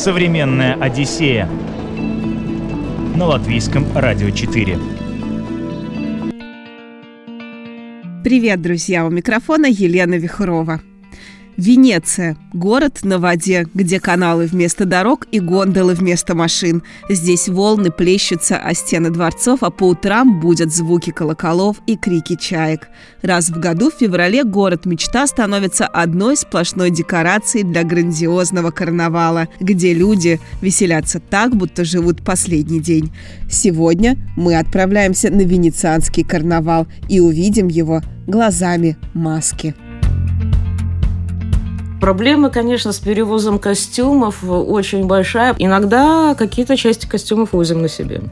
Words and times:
Современная 0.00 0.82
Одиссея 0.82 1.46
на 3.16 3.26
латвийском 3.26 3.84
радио 3.94 4.30
4. 4.30 4.78
Привет, 8.24 8.62
друзья! 8.62 9.04
У 9.04 9.10
микрофона 9.10 9.66
Елена 9.66 10.14
Вихрова. 10.14 10.80
Венеция– 11.60 12.38
город 12.54 13.00
на 13.02 13.18
воде, 13.18 13.66
где 13.74 14.00
каналы 14.00 14.46
вместо 14.46 14.86
дорог 14.86 15.26
и 15.30 15.40
гондолы 15.40 15.92
вместо 15.92 16.34
машин. 16.34 16.82
Здесь 17.10 17.50
волны 17.50 17.90
плещутся 17.90 18.56
о 18.56 18.72
стены 18.72 19.10
дворцов, 19.10 19.62
а 19.62 19.68
по 19.68 19.88
утрам 19.88 20.40
будут 20.40 20.74
звуки 20.74 21.10
колоколов 21.10 21.76
и 21.86 21.98
крики 21.98 22.36
чаек. 22.36 22.88
Раз 23.20 23.50
в 23.50 23.60
году 23.60 23.90
в 23.90 23.94
феврале 24.00 24.42
город-мечта 24.42 25.26
становится 25.26 25.86
одной 25.86 26.38
сплошной 26.38 26.90
декорацией 26.90 27.64
для 27.64 27.84
грандиозного 27.84 28.70
карнавала, 28.70 29.46
где 29.60 29.92
люди 29.92 30.40
веселятся 30.62 31.20
так, 31.20 31.54
будто 31.54 31.84
живут 31.84 32.24
последний 32.24 32.80
день. 32.80 33.12
Сегодня 33.50 34.16
мы 34.34 34.56
отправляемся 34.56 35.28
на 35.28 35.42
венецианский 35.42 36.24
карнавал 36.24 36.86
и 37.10 37.20
увидим 37.20 37.68
его 37.68 38.00
глазами 38.26 38.96
маски. 39.12 39.74
Проблема, 42.00 42.48
конечно, 42.48 42.92
с 42.92 42.98
перевозом 42.98 43.58
костюмов 43.58 44.42
очень 44.42 45.04
большая. 45.06 45.54
Иногда 45.58 46.34
какие-то 46.34 46.76
части 46.76 47.06
костюмов 47.06 47.52
возим 47.52 47.82
на 47.82 47.88
себе. 47.88 48.22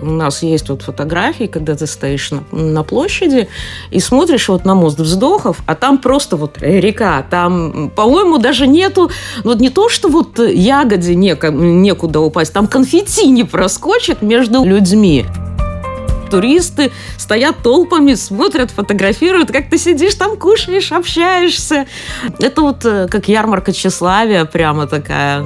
У 0.00 0.10
нас 0.10 0.42
есть 0.42 0.68
вот 0.68 0.82
фотографии, 0.82 1.44
когда 1.44 1.74
ты 1.74 1.86
стоишь 1.86 2.30
на, 2.30 2.42
на 2.52 2.82
площади 2.82 3.48
и 3.90 3.98
смотришь 3.98 4.48
вот 4.48 4.64
на 4.64 4.74
мост 4.74 4.98
вздохов, 4.98 5.58
а 5.66 5.74
там 5.74 5.98
просто 5.98 6.36
вот 6.36 6.58
река, 6.60 7.24
там, 7.28 7.90
по-моему, 7.94 8.38
даже 8.38 8.66
нету, 8.66 9.10
вот 9.42 9.60
не 9.60 9.70
то, 9.70 9.88
что 9.88 10.08
вот 10.08 10.38
ягоде 10.38 11.14
некуда 11.14 12.20
упасть, 12.20 12.52
там 12.52 12.68
конфетти 12.68 13.26
не 13.28 13.44
проскочит 13.44 14.22
между 14.22 14.64
людьми 14.64 15.26
туристы 16.28 16.92
стоят 17.16 17.62
толпами, 17.62 18.14
смотрят, 18.14 18.70
фотографируют, 18.70 19.50
как 19.50 19.70
ты 19.70 19.78
сидишь 19.78 20.14
там, 20.14 20.36
кушаешь, 20.36 20.92
общаешься. 20.92 21.86
Это 22.38 22.62
вот 22.62 22.84
э, 22.84 23.08
как 23.08 23.28
ярмарка 23.28 23.72
тщеславия 23.72 24.44
прямо 24.44 24.86
такая. 24.86 25.44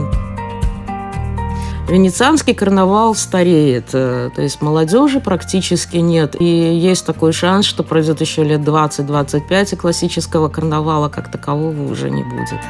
Венецианский 1.88 2.54
карнавал 2.54 3.16
стареет, 3.16 3.88
э, 3.94 4.30
то 4.34 4.42
есть 4.42 4.62
молодежи 4.62 5.20
практически 5.20 5.96
нет. 5.96 6.36
И 6.38 6.44
есть 6.44 7.04
такой 7.04 7.32
шанс, 7.32 7.66
что 7.66 7.82
пройдет 7.82 8.20
еще 8.20 8.44
лет 8.44 8.60
20-25, 8.60 9.72
и 9.72 9.76
классического 9.76 10.48
карнавала 10.48 11.08
как 11.08 11.30
такового 11.30 11.90
уже 11.90 12.10
не 12.10 12.22
будет 12.22 12.60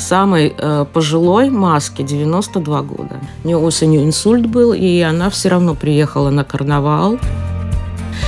самой 0.00 0.54
э, 0.56 0.86
пожилой 0.92 1.50
маске 1.50 2.02
92 2.02 2.82
года. 2.82 3.20
У 3.44 3.48
нее 3.48 3.56
осенью 3.56 4.04
инсульт 4.04 4.46
был, 4.46 4.72
и 4.72 5.00
она 5.00 5.30
все 5.30 5.48
равно 5.48 5.74
приехала 5.74 6.30
на 6.30 6.44
карнавал. 6.44 7.18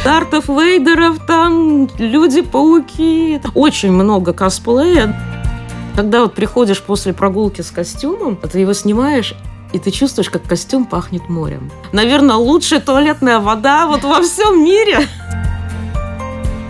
Дартов 0.04 0.48
Вейдеров, 0.48 1.18
там 1.26 1.88
люди-пауки. 1.98 3.40
Очень 3.54 3.92
много 3.92 4.32
косплея. 4.32 5.16
Когда 5.94 6.22
вот 6.22 6.34
приходишь 6.34 6.82
после 6.82 7.12
прогулки 7.12 7.60
с 7.60 7.70
костюмом, 7.70 8.36
ты 8.36 8.60
его 8.60 8.72
снимаешь, 8.72 9.34
и 9.72 9.78
ты 9.78 9.90
чувствуешь, 9.90 10.30
как 10.30 10.42
костюм 10.42 10.86
пахнет 10.86 11.28
морем. 11.28 11.70
Наверное, 11.92 12.36
лучшая 12.36 12.80
туалетная 12.80 13.38
вода 13.38 13.86
вот 13.86 14.02
во 14.02 14.22
всем 14.22 14.64
мире. 14.64 15.06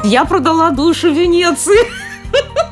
Я 0.05 0.25
продала 0.25 0.71
душу 0.71 1.13
Венеции. 1.13 1.79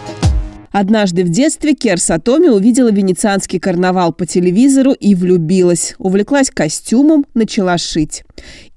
Однажды 0.71 1.25
в 1.25 1.29
детстве 1.29 1.73
Кер 1.73 1.99
Сатоми 1.99 2.47
увидела 2.47 2.91
венецианский 2.91 3.59
карнавал 3.59 4.13
по 4.13 4.25
телевизору 4.25 4.93
и 4.93 5.15
влюбилась. 5.15 5.95
Увлеклась 5.97 6.49
костюмом, 6.49 7.25
начала 7.33 7.77
шить. 7.77 8.23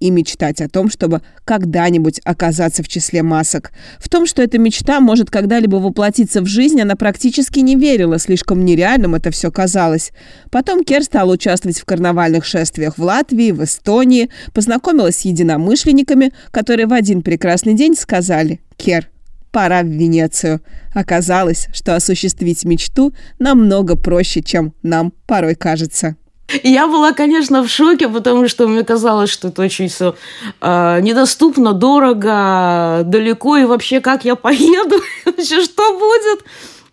И 0.00 0.10
мечтать 0.10 0.60
о 0.60 0.68
том, 0.68 0.90
чтобы 0.90 1.22
когда-нибудь 1.44 2.20
оказаться 2.24 2.82
в 2.82 2.88
числе 2.88 3.22
масок. 3.22 3.70
В 3.98 4.08
том, 4.08 4.26
что 4.26 4.42
эта 4.42 4.58
мечта 4.58 4.98
может 4.98 5.30
когда-либо 5.30 5.76
воплотиться 5.76 6.40
в 6.40 6.46
жизнь, 6.46 6.80
она 6.80 6.96
практически 6.96 7.60
не 7.60 7.76
верила, 7.76 8.18
слишком 8.18 8.64
нереальным 8.64 9.14
это 9.14 9.30
все 9.30 9.52
казалось. 9.52 10.10
Потом 10.50 10.82
Кер 10.82 11.04
стала 11.04 11.32
участвовать 11.32 11.78
в 11.78 11.84
карнавальных 11.84 12.44
шествиях 12.44 12.98
в 12.98 13.02
Латвии, 13.02 13.52
в 13.52 13.62
Эстонии, 13.62 14.30
познакомилась 14.52 15.18
с 15.18 15.24
единомышленниками, 15.24 16.32
которые 16.50 16.86
в 16.86 16.92
один 16.92 17.22
прекрасный 17.22 17.74
день 17.74 17.94
сказали 17.94 18.60
«Кер, 18.76 19.08
пора 19.54 19.82
в 19.82 19.86
Венецию. 19.86 20.60
Оказалось, 20.94 21.68
что 21.72 21.94
осуществить 21.94 22.64
мечту 22.64 23.14
намного 23.38 23.96
проще, 23.96 24.42
чем 24.42 24.74
нам 24.82 25.12
порой 25.26 25.54
кажется. 25.54 26.16
Я 26.62 26.88
была, 26.88 27.12
конечно, 27.12 27.62
в 27.62 27.68
шоке, 27.68 28.08
потому 28.08 28.48
что 28.48 28.66
мне 28.68 28.82
казалось, 28.82 29.30
что 29.30 29.48
это 29.48 29.62
очень 29.62 29.88
все 29.88 30.16
э, 30.60 31.00
недоступно, 31.00 31.72
дорого, 31.72 33.02
далеко, 33.04 33.56
и 33.56 33.64
вообще 33.64 34.00
как 34.00 34.24
я 34.24 34.34
поеду, 34.34 34.96
вообще 35.24 35.62
что 35.62 35.98
будет. 35.98 36.44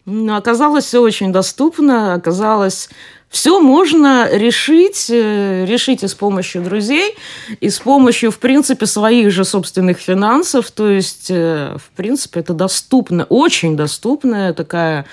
Но 0.06 0.38
оказалось 0.38 0.86
все 0.86 1.02
очень 1.02 1.34
доступно, 1.34 2.14
оказалось 2.14 2.90
все 3.32 3.62
можно 3.62 4.30
решить, 4.30 5.10
э, 5.10 5.66
решить 5.66 6.04
и 6.04 6.08
с 6.08 6.14
помощью 6.14 6.62
друзей, 6.64 7.16
и 7.62 7.70
с 7.70 7.80
помощью, 7.80 8.30
в 8.30 8.40
принципе, 8.40 8.86
своих 8.86 9.32
же 9.32 9.46
собственных 9.46 10.00
финансов. 10.00 10.70
То 10.70 10.90
есть, 10.90 11.32
э, 11.32 11.78
в 11.78 11.96
принципе, 11.96 12.42
это 12.42 12.54
доступно, 12.54 13.24
очень 13.24 13.78
доступная 13.78 14.54
такая 14.54 15.06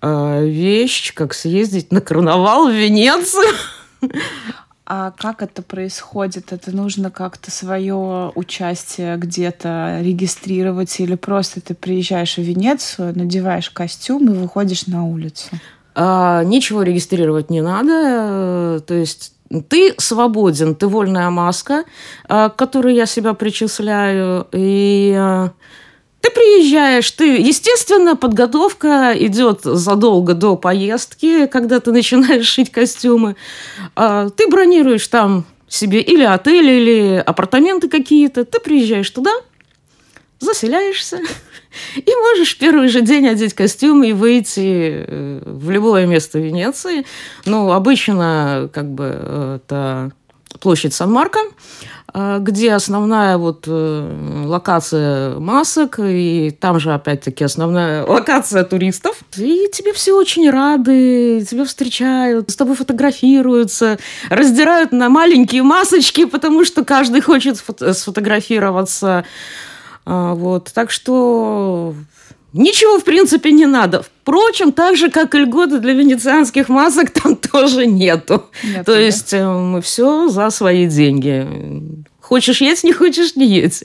э, 0.00 0.44
вещь, 0.46 1.12
как 1.12 1.34
съездить 1.34 1.90
на 1.90 2.00
карнавал 2.00 2.68
в 2.68 2.72
Венецию. 2.72 3.52
А 4.86 5.12
как 5.16 5.42
это 5.42 5.62
происходит? 5.62 6.52
Это 6.52 6.74
нужно 6.74 7.10
как-то 7.10 7.50
свое 7.50 8.32
участие 8.34 9.16
где-то 9.16 10.00
регистрировать 10.02 10.98
или 11.00 11.16
просто 11.16 11.60
ты 11.60 11.74
приезжаешь 11.74 12.38
в 12.38 12.42
Венецию, 12.42 13.16
надеваешь 13.16 13.70
костюм 13.70 14.32
и 14.32 14.36
выходишь 14.36 14.86
на 14.86 15.04
улицу? 15.04 15.48
А, 15.94 16.44
ничего 16.44 16.82
регистрировать 16.82 17.50
не 17.50 17.60
надо. 17.60 18.80
То 18.86 18.94
есть 18.94 19.32
ты 19.68 19.94
свободен, 19.98 20.74
ты 20.74 20.86
вольная 20.86 21.30
маска, 21.30 21.84
а, 22.28 22.48
к 22.48 22.56
которой 22.56 22.94
я 22.94 23.06
себя 23.06 23.34
причисляю. 23.34 24.46
И 24.52 25.14
а, 25.16 25.50
ты 26.20 26.30
приезжаешь, 26.30 27.10
ты, 27.10 27.38
естественно, 27.38 28.14
подготовка 28.14 29.12
идет 29.16 29.62
задолго 29.62 30.34
до 30.34 30.56
поездки, 30.56 31.46
когда 31.46 31.80
ты 31.80 31.92
начинаешь 31.92 32.46
шить 32.48 32.70
костюмы. 32.70 33.36
Ты 33.96 34.48
бронируешь 34.48 35.08
там 35.08 35.44
себе 35.66 36.00
или 36.00 36.24
отель, 36.24 36.68
или 36.68 37.22
апартаменты 37.24 37.88
какие-то. 37.88 38.44
Ты 38.44 38.60
приезжаешь 38.60 39.10
туда, 39.10 39.32
заселяешься, 40.40 41.20
и 41.96 42.10
можешь 42.14 42.58
первый 42.58 42.88
же 42.88 43.02
день 43.02 43.28
одеть 43.28 43.54
костюм 43.54 44.02
и 44.02 44.12
выйти 44.12 45.04
э, 45.06 45.42
в 45.44 45.70
любое 45.70 46.06
место 46.06 46.38
Венеции. 46.38 47.04
Ну, 47.44 47.70
обычно 47.72 48.68
как 48.72 48.90
бы 48.90 49.60
это 49.64 50.10
площадь 50.58 50.94
Сан-Марко, 50.94 51.38
э, 52.12 52.38
где 52.40 52.72
основная 52.72 53.38
вот 53.38 53.64
э, 53.66 54.44
локация 54.46 55.38
масок, 55.38 56.00
и 56.00 56.50
там 56.58 56.80
же, 56.80 56.92
опять-таки, 56.92 57.44
основная 57.44 58.04
локация 58.06 58.64
туристов. 58.64 59.16
И 59.36 59.68
тебе 59.72 59.92
все 59.92 60.14
очень 60.14 60.50
рады, 60.50 61.46
тебя 61.48 61.64
встречают, 61.64 62.50
с 62.50 62.56
тобой 62.56 62.74
фотографируются, 62.76 63.98
раздирают 64.28 64.92
на 64.92 65.08
маленькие 65.08 65.62
масочки, 65.62 66.24
потому 66.24 66.64
что 66.64 66.84
каждый 66.84 67.20
хочет 67.20 67.62
сфотографироваться. 67.92 69.24
А, 70.06 70.34
вот, 70.34 70.70
так 70.72 70.90
что 70.90 71.94
ничего, 72.52 72.98
в 72.98 73.04
принципе, 73.04 73.52
не 73.52 73.66
надо. 73.66 74.02
Впрочем, 74.02 74.72
так 74.72 74.96
же, 74.96 75.10
как 75.10 75.34
и 75.34 75.38
льготы 75.38 75.78
для 75.78 75.92
венецианских 75.92 76.68
масок, 76.68 77.10
там 77.22 77.36
тоже 77.36 77.86
нету. 77.86 78.46
Нет, 78.64 78.86
То 78.86 78.92
да. 78.92 79.00
есть 79.00 79.32
э, 79.32 79.46
мы 79.46 79.80
все 79.80 80.28
за 80.28 80.50
свои 80.50 80.86
деньги. 80.86 81.46
Хочешь 82.20 82.60
есть, 82.60 82.84
не 82.84 82.92
хочешь 82.92 83.36
не 83.36 83.46
есть. 83.46 83.84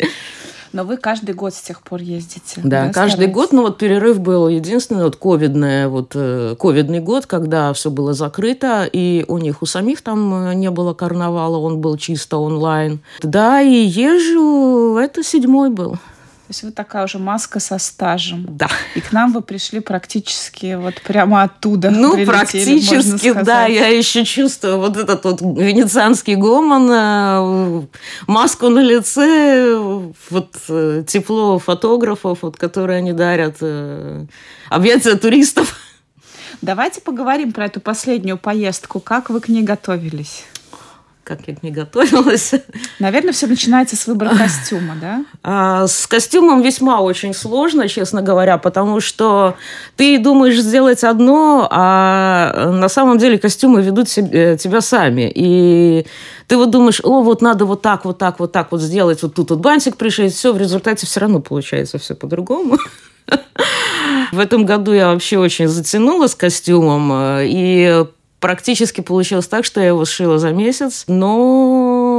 Но 0.75 0.83
вы 0.83 0.98
каждый 0.98 1.33
год 1.33 1.54
с 1.54 1.62
тех 1.62 1.81
пор 1.81 2.01
ездите. 2.01 2.60
Да, 2.62 2.88
да 2.88 2.92
каждый 2.92 3.27
год. 3.27 3.54
Но 3.54 3.62
вот 3.62 3.77
перерыв 3.77 4.19
был 4.19 4.50
единственный, 4.50 5.06
вот 5.06 5.16
ковидный, 5.16 5.88
вот 5.88 6.12
э, 6.16 6.57
ковидный 6.60 7.00
год, 7.00 7.27
когда 7.27 7.72
все 7.72 7.89
было 7.89 8.12
закрыто, 8.13 8.86
и 8.92 9.24
у 9.30 9.38
них 9.38 9.62
у 9.62 9.66
самих 9.66 10.01
там 10.01 10.50
э, 10.50 10.54
не 10.54 10.69
было 10.69 10.94
карнавала, 10.94 11.57
он 11.60 11.80
был 11.80 11.95
чисто 11.95 12.39
онлайн. 12.39 13.00
Да, 13.24 13.62
и 13.62 13.86
езжу, 13.86 14.98
это 14.98 15.24
седьмой 15.24 15.69
был. 15.69 15.98
То 16.45 16.51
есть 16.51 16.62
вы 16.62 16.71
такая 16.71 17.06
уже 17.06 17.18
маска 17.18 17.59
со 17.59 17.80
стажем. 17.80 18.45
Да. 18.47 18.69
И 18.94 19.01
к 19.01 19.12
нам 19.12 19.33
вы 19.33 19.42
пришли 19.42 19.80
практически 19.80 20.75
вот 20.75 21.01
прямо 21.01 21.42
оттуда. 21.42 21.89
Ну, 21.89 22.24
практически, 22.24 23.33
да. 23.33 23.65
Я 23.65 23.88
еще 23.88 24.24
чувствую 24.25 24.77
вот 24.77 24.95
этот 24.95 25.24
вот 25.24 25.42
венецианский 25.42 26.36
гомон, 26.36 26.88
э, 26.92 27.81
маску 28.27 28.69
на 28.69 28.77
лице, 28.77 29.75
вот 30.30 30.56
э, 30.69 31.03
тепло 31.07 31.57
фотографов, 31.57 32.44
вот, 32.44 32.57
которые 32.57 33.00
они 33.00 33.12
дарят, 33.12 33.57
э, 33.62 34.25
объятия 34.69 35.15
туристов. 35.15 35.75
Давайте 36.62 37.01
поговорим 37.01 37.53
про 37.53 37.65
эту 37.65 37.80
последнюю 37.80 38.38
поездку. 38.38 39.00
Как 39.00 39.31
вы 39.31 39.42
к 39.42 39.47
ней 39.47 39.63
готовились? 39.63 40.44
Как 41.25 41.39
я 41.48 41.56
к 41.56 41.63
ней 41.63 41.72
готовилась. 41.72 42.54
Наверное, 43.00 43.33
все 43.33 43.48
начинается 43.48 43.95
с 43.95 44.06
выбора 44.06 44.30
костюма, 44.38 44.95
да? 45.01 45.25
А, 45.42 45.88
С 45.88 46.06
костюмом 46.06 46.62
весьма 46.62 47.01
очень 47.01 47.33
сложно, 47.33 47.88
честно 47.88 48.22
говоря, 48.22 48.60
потому 48.60 49.00
что 49.00 49.56
ты 49.95 50.19
думаешь 50.19 50.60
сделать 50.60 51.04
одно, 51.04 51.68
а 51.72 52.69
на 52.72 52.88
самом 52.89 53.18
деле 53.18 53.39
костюмы 53.39 53.81
ведут 53.81 54.07
себе- 54.07 54.56
тебя 54.56 54.81
сами. 54.81 55.31
И 55.33 56.06
ты 56.48 56.57
вот 56.57 56.69
думаешь, 56.69 57.01
о, 57.04 57.24
вот 57.24 57.42
надо 57.42 57.66
вот 57.66 57.81
так, 57.81 58.06
вот 58.06 58.19
так, 58.19 58.39
вот 58.39 58.51
так 58.51 58.71
вот 58.71 58.81
сделать, 58.81 59.24
вот 59.24 59.33
тут 59.33 59.50
вот 59.50 59.60
бантик 59.60 59.98
пришить, 59.98 60.36
все, 60.36 60.54
в 60.54 60.60
результате 60.60 61.07
все 61.07 61.21
равно 61.21 61.39
получается 61.39 61.98
все 61.98 62.13
по-другому. 62.13 62.78
В 64.31 64.38
этом 64.39 64.66
году 64.66 64.94
я 64.94 65.07
вообще 65.12 65.39
очень 65.39 65.68
затянула 65.68 66.28
с 66.28 66.36
костюмом, 66.36 67.12
э, 67.12 67.45
и 67.48 68.06
практически 68.45 69.01
получилось 69.01 69.47
так, 69.47 69.65
что 69.65 69.81
я 69.81 69.88
его 69.88 70.06
сшила 70.06 70.38
за 70.38 70.51
месяц, 70.51 71.06
но... 71.07 72.14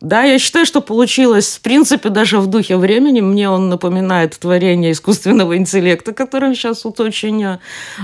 Да, 0.00 0.22
я 0.22 0.38
считаю, 0.38 0.64
что 0.64 0.80
получилось, 0.80 1.56
в 1.56 1.60
принципе, 1.60 2.08
даже 2.08 2.38
в 2.38 2.46
духе 2.46 2.76
времени. 2.76 3.20
Мне 3.20 3.50
он 3.50 3.68
напоминает 3.68 4.38
творение 4.38 4.92
искусственного 4.92 5.58
интеллекта, 5.58 6.14
которым 6.14 6.54
сейчас 6.54 6.84
вот 6.84 7.00
очень 7.00 7.58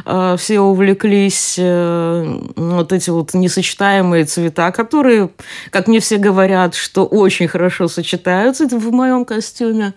э, 0.04 0.36
все 0.38 0.60
увлеклись. 0.60 1.56
Э, 1.58 2.38
вот 2.54 2.92
эти 2.92 3.08
вот 3.08 3.32
несочетаемые 3.32 4.26
цвета, 4.26 4.72
которые, 4.72 5.30
как 5.70 5.88
мне 5.88 6.00
все 6.00 6.18
говорят, 6.18 6.74
что 6.74 7.06
очень 7.06 7.48
хорошо 7.48 7.88
сочетаются 7.88 8.66
в 8.66 8.92
моем 8.92 9.24
костюме. 9.24 9.94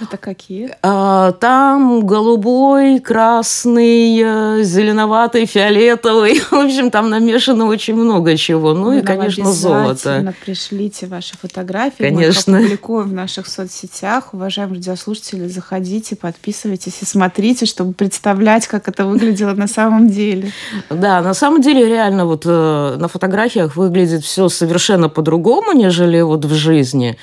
Это 0.00 0.16
какие? 0.18 0.76
А, 0.82 1.32
Там 1.32 2.06
голубой, 2.06 3.00
красный, 3.00 4.20
э, 4.20 4.62
зеленоватый, 4.62 5.46
фиолетовый. 5.46 6.40
В 6.50 6.54
общем, 6.54 6.90
там 6.90 7.08
намешано 7.08 7.66
очень 7.66 7.94
много 7.94 8.36
чего. 8.36 8.74
Ну 8.74 8.86
Вы 8.86 8.98
и, 8.98 9.02
нам 9.02 9.06
конечно, 9.06 9.52
золото. 9.52 10.34
пришлите 10.44 11.06
ваши 11.06 11.35
фотографии. 11.36 12.02
Конечно. 12.02 12.52
Мы 12.52 12.58
их 12.58 12.64
опубликуем 12.64 13.08
в 13.08 13.12
наших 13.12 13.46
соцсетях. 13.46 14.34
Уважаемые 14.34 14.76
радиослушатели, 14.76 15.46
заходите, 15.46 16.16
подписывайтесь 16.16 17.02
и 17.02 17.04
смотрите, 17.04 17.66
чтобы 17.66 17.92
представлять, 17.92 18.66
как 18.66 18.88
это 18.88 19.04
выглядело 19.04 19.52
на 19.52 19.68
самом 19.68 20.08
деле. 20.08 20.52
Да, 20.90 21.20
на 21.22 21.34
самом 21.34 21.60
деле, 21.60 21.86
реально, 21.86 22.26
вот 22.26 22.42
э, 22.46 22.96
на 22.98 23.08
фотографиях 23.08 23.76
выглядит 23.76 24.24
все 24.24 24.48
совершенно 24.48 25.08
по-другому, 25.08 25.72
нежели 25.72 26.20
вот 26.20 26.44
в 26.44 26.54
жизни. 26.54 27.16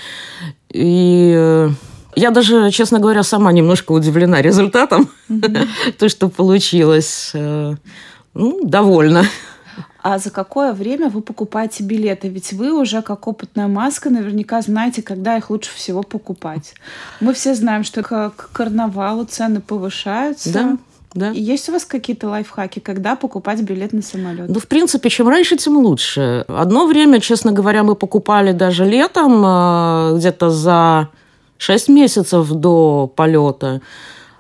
И 0.70 1.34
э, 1.36 1.70
я 2.16 2.32
даже, 2.32 2.72
честно 2.72 3.00
говоря, 3.00 3.24
сама 3.24 3.52
немножко 3.52 3.92
удивлена 3.92 4.42
результатом, 4.42 5.10
то, 6.00 6.10
что 6.10 6.30
получилось. 6.30 7.32
Э, 7.34 7.76
Ну, 8.36 8.62
довольна. 8.64 9.26
А 10.02 10.18
за 10.18 10.30
какое 10.32 10.74
время 10.74 11.10
вы 11.10 11.22
покупаете 11.22 11.84
билеты? 11.84 12.28
Ведь 12.28 12.54
вы 12.54 12.74
уже, 12.74 13.02
как 13.02 13.28
опытная 13.28 13.68
маска, 13.68 14.10
наверняка 14.10 14.62
знаете, 14.62 15.02
когда 15.02 15.38
их 15.38 15.50
лучше 15.50 15.72
всего 15.74 16.04
покупать. 16.04 16.74
Мы 17.22 17.34
все 17.34 17.56
знаем, 17.56 17.84
что 17.84 18.04
к 18.04 18.50
карнавалу 18.52 19.26
цены 19.26 19.62
повышаются. 19.62 20.52
Да, 20.52 20.78
да. 21.14 21.30
Есть 21.30 21.70
у 21.70 21.72
вас 21.72 21.86
какие-то 21.86 22.28
лайфхаки, 22.28 22.80
когда 22.80 23.16
покупать 23.16 23.62
билет 23.62 23.94
на 23.94 24.02
самолет? 24.02 24.50
Ну, 24.50 24.60
в 24.60 24.68
принципе, 24.68 25.10
чем 25.10 25.30
раньше, 25.30 25.58
тем 25.58 25.78
лучше. 25.78 26.44
Одно 26.48 26.88
время, 26.88 27.20
честно 27.20 27.52
говоря, 27.52 27.84
мы 27.84 27.96
покупали 27.96 28.52
даже 28.52 28.84
летом, 28.86 29.44
э, 29.46 30.18
где-то 30.18 30.50
за 30.50 31.10
6 31.58 31.90
месяцев 31.90 32.50
до 32.50 33.12
полета 33.16 33.82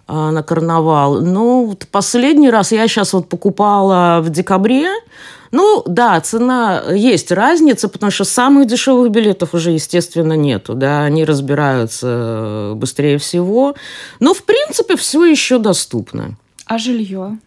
на 0.08 0.44
карнавал. 0.44 1.22
Ну, 1.22 1.66
вот 1.66 1.88
последний 1.92 2.50
раз 2.50 2.72
я 2.72 2.88
сейчас 2.88 3.14
вот 3.14 3.30
покупала 3.30 4.20
в 4.22 4.30
декабре. 4.30 4.90
Ну, 5.52 5.84
да, 5.86 6.20
цена 6.20 6.82
есть 6.92 7.32
разница, 7.32 7.88
потому 7.88 8.12
что 8.12 8.24
самых 8.24 8.66
дешевых 8.66 9.12
билетов 9.12 9.54
уже, 9.54 9.70
естественно, 9.70 10.34
нету, 10.34 10.74
да, 10.74 11.04
они 11.04 11.24
разбираются 11.26 12.08
э, 12.08 12.74
быстрее 12.74 13.20
всего. 13.20 13.76
Но, 14.20 14.34
в 14.34 14.44
принципе, 14.44 14.96
все 14.96 15.24
еще 15.26 15.60
доступно. 15.60 16.36
А 16.66 16.80
жилье? 16.80 17.38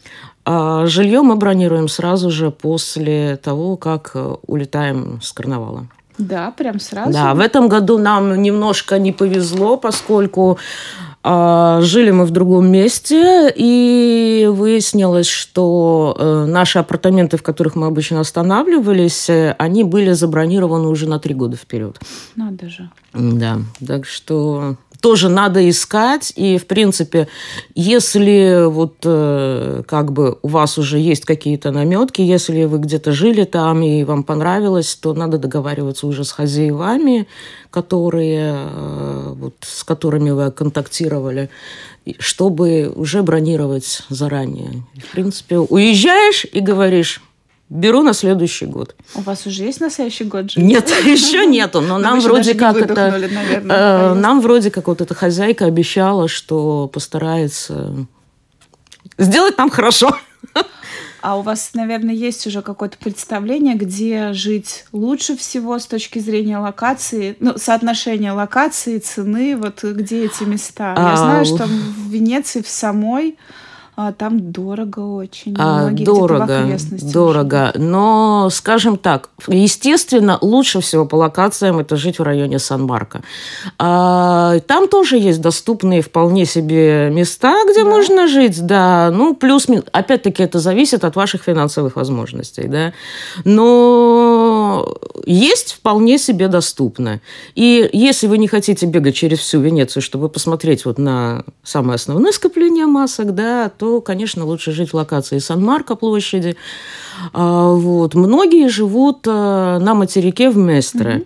А 0.45 0.87
Жилье 0.87 1.23
мы 1.23 1.35
бронируем 1.35 1.89
сразу 1.89 2.31
же 2.31 2.53
после 2.53 3.37
того, 3.43 3.77
как 3.77 4.13
э, 4.15 4.37
улетаем 4.47 5.21
с 5.21 5.33
карнавала. 5.33 5.89
Да, 6.17 6.53
прям 6.53 6.79
сразу. 6.79 7.13
Да, 7.13 7.35
в 7.35 7.41
этом 7.41 7.69
году 7.69 7.99
нам 7.99 8.41
немножко 8.41 9.01
не 9.01 9.11
повезло, 9.11 9.77
поскольку 9.77 10.59
а, 11.29 11.81
жили 11.81 12.13
мы 12.13 12.25
в 12.25 12.31
другом 12.31 12.71
месте, 12.71 13.53
и 13.53 14.49
выяснилось, 14.49 15.27
что 15.27 16.17
э, 16.17 16.45
наши 16.47 16.79
апартаменты, 16.79 17.37
в 17.37 17.43
которых 17.43 17.75
мы 17.75 17.89
обычно 17.89 18.21
останавливались, 18.21 19.29
э, 19.29 19.57
они 19.59 19.83
были 19.83 20.13
забронированы 20.13 20.87
уже 20.87 21.09
на 21.09 21.19
три 21.19 21.35
года 21.35 21.57
вперед. 21.57 21.99
Надо 22.37 22.69
же. 22.69 22.91
Да, 23.13 23.59
так 23.85 24.07
что 24.07 24.77
тоже 25.07 25.29
надо 25.29 25.71
искать. 25.71 26.33
И, 26.35 26.59
в 26.59 26.67
принципе, 26.67 27.29
если 27.77 28.67
вот 28.67 28.97
э, 29.05 29.85
как 29.87 30.11
бы 30.11 30.37
у 30.43 30.49
вас 30.49 30.79
уже 30.79 30.99
есть 30.99 31.25
какие-то 31.25 31.71
наметки, 31.71 32.23
если 32.23 32.65
вы 32.65 32.79
где-то 32.79 33.13
жили 33.13 33.45
там 33.45 33.85
и 33.85 34.03
вам 34.03 34.25
понравилось, 34.25 34.97
то 34.97 35.15
надо 35.15 35.39
договариваться 35.39 36.09
уже 36.09 36.25
с 36.25 36.33
хозяевами, 36.33 37.29
которые, 37.71 38.57
э, 38.57 39.35
вот, 39.37 39.55
с 39.61 39.85
которыми 39.85 40.31
вы 40.31 40.51
контактировали, 40.51 41.51
чтобы 42.19 42.93
уже 42.93 43.23
бронировать 43.23 44.03
заранее. 44.09 44.83
В 45.09 45.13
принципе, 45.13 45.59
уезжаешь 45.59 46.47
и 46.53 46.59
говоришь, 46.59 47.23
беру 47.69 48.03
на 48.03 48.13
следующий 48.13 48.67
год. 48.67 48.95
У 49.15 49.21
вас 49.23 49.47
уже 49.47 49.65
есть 49.65 49.81
на 49.81 49.91
следующий 49.91 50.25
год 50.25 50.51
жилье? 50.51 50.69
Нет, 50.69 50.89
еще 51.05 51.47
нету, 51.47 51.81
но 51.81 51.99
Ну, 51.99 52.05
нам 52.05 52.21
вроде 52.21 52.55
как 52.55 52.77
это... 52.77 53.19
э. 53.19 54.15
Нам 54.15 54.41
вроде 54.41 54.71
как 54.71 54.87
вот 54.89 55.01
эта 55.01 55.15
хозяйка 55.15 55.65
обещала, 55.67 56.29
что 56.29 56.89
постарается 56.89 58.07
сделать 59.19 59.59
нам 59.59 59.71
хорошо. 59.71 60.17
А 61.23 61.37
у 61.39 61.43
вас, 61.43 61.71
наверное, 61.75 62.15
есть 62.15 62.47
уже 62.47 62.63
какое-то 62.63 62.99
представление, 62.99 63.75
где 63.75 64.33
жить 64.33 64.85
лучше 64.93 65.37
всего 65.37 65.77
с 65.81 65.87
точки 65.87 66.21
зрения 66.21 66.59
локации, 66.59 67.37
ну, 67.41 67.55
соотношения 67.57 68.31
локации, 68.33 68.99
цены, 68.99 69.57
вот 69.57 69.83
где 69.83 70.27
эти 70.27 70.45
места? 70.45 70.95
Я 70.97 71.15
А, 71.15 71.17
знаю, 71.17 71.45
что 71.45 71.65
в 71.65 72.11
Венеции 72.11 72.63
в 72.63 72.69
самой 72.69 73.39
а, 73.99 74.13
там 74.13 74.53
дорого 74.53 75.01
очень. 75.01 75.57
А, 75.59 75.85
Многие 75.85 76.05
дорого, 76.05 76.79
дорого. 77.13 77.73
Но, 77.77 78.51
скажем 78.53 78.99
так, 78.99 79.31
естественно, 79.49 80.37
лучше 80.43 80.81
всего 80.81 81.07
по 81.07 81.17
локациям 81.17 81.79
это 81.79 81.97
жить 81.97 82.19
в 82.19 82.23
районе 82.23 82.59
Сан-Марко. 82.59 83.23
А, 83.79 84.59
там 84.67 84.89
тоже 84.89 85.17
есть 85.17 85.41
доступные 85.41 86.03
вполне 86.03 86.45
себе 86.45 87.09
места, 87.11 87.55
где 87.71 87.85
Да. 87.85 87.91
можно 87.91 88.27
жить, 88.29 88.67
да. 88.67 89.11
Ну, 89.11 89.35
плюс, 89.35 89.67
опять-таки, 89.93 90.43
это 90.43 90.59
зависит 90.59 91.03
от 91.03 91.17
ваших 91.17 91.45
финансовых 91.45 91.97
возможностей, 91.97 92.69
да. 92.69 92.93
Но 93.45 94.95
есть 95.25 95.73
вполне 95.73 96.19
себе 96.19 96.49
доступно. 96.49 97.21
И 97.55 97.89
если 97.95 98.27
вы 98.27 98.37
не 98.37 98.47
хотите 98.49 98.85
бегать 98.85 99.15
через 99.15 99.39
всю 99.39 99.61
Венецию, 99.61 100.03
чтобы 100.03 100.29
посмотреть 100.29 100.85
вот 100.85 100.99
на 100.99 101.45
самое 101.63 101.95
основное 101.95 102.33
скопление 102.33 102.85
масок, 102.87 103.35
да, 103.35 103.71
то, 103.71 103.86
конечно, 104.01 104.45
лучше 104.45 104.73
жить 104.73 104.91
в 104.93 104.95
локации 104.95 105.39
Сан-Марко 105.39 105.97
площади. 105.97 106.57
А, 107.33 107.73
Вот. 107.73 108.15
Многие 108.15 108.69
живут 108.69 109.27
а, 109.27 109.79
на 109.79 109.95
материке 109.95 110.51
в 110.51 110.57
Местре. 110.57 111.25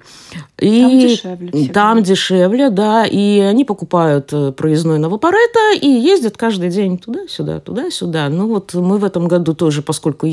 И 0.58 0.82
Там 0.82 0.98
дешевле 1.00 1.50
всегда. 1.52 1.72
Там 1.72 2.02
дешевле, 2.02 2.70
да. 2.70 3.06
И 3.06 3.40
они 3.40 3.64
покупают 3.64 4.28
э, 4.32 4.52
проездной 4.52 4.98
Новопарета 4.98 5.72
и 5.80 5.88
ездят 5.88 6.36
каждый 6.36 6.68
день 6.70 6.98
туда-сюда, 6.98 7.60
туда-сюда. 7.60 8.28
Ну 8.28 8.46
вот 8.46 8.74
мы 8.74 8.98
в 8.98 9.04
этом 9.04 9.26
году 9.26 9.54
тоже, 9.54 9.82
поскольку 9.82 10.26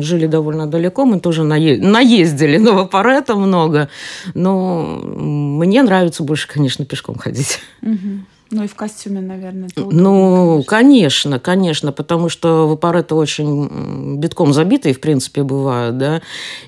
жили 0.00 0.26
довольно 0.26 0.66
далеко, 0.66 1.04
мы 1.04 1.20
тоже 1.20 1.42
нае- 1.42 1.78
наездили 1.80 2.56
Новопарета 2.58 3.36
много. 3.36 3.88
Но 4.34 5.00
мне 5.04 5.82
нравится 5.82 6.22
больше, 6.22 6.48
конечно, 6.48 6.84
пешком 6.84 7.16
ходить. 7.16 7.60
Мгм. 7.82 8.26
Ну 8.54 8.62
и 8.62 8.68
в 8.68 8.76
костюме, 8.76 9.20
наверное, 9.20 9.66
это 9.66 9.80
удобно, 9.80 10.00
Ну, 10.00 10.62
конечно. 10.64 10.70
конечно, 10.70 11.40
конечно, 11.40 11.92
потому 11.92 12.28
что 12.28 12.68
вапореты 12.68 13.16
очень 13.16 14.18
битком 14.18 14.52
забитые, 14.52 14.94
в 14.94 15.00
принципе, 15.00 15.42
бывают, 15.42 15.98
да, 15.98 16.22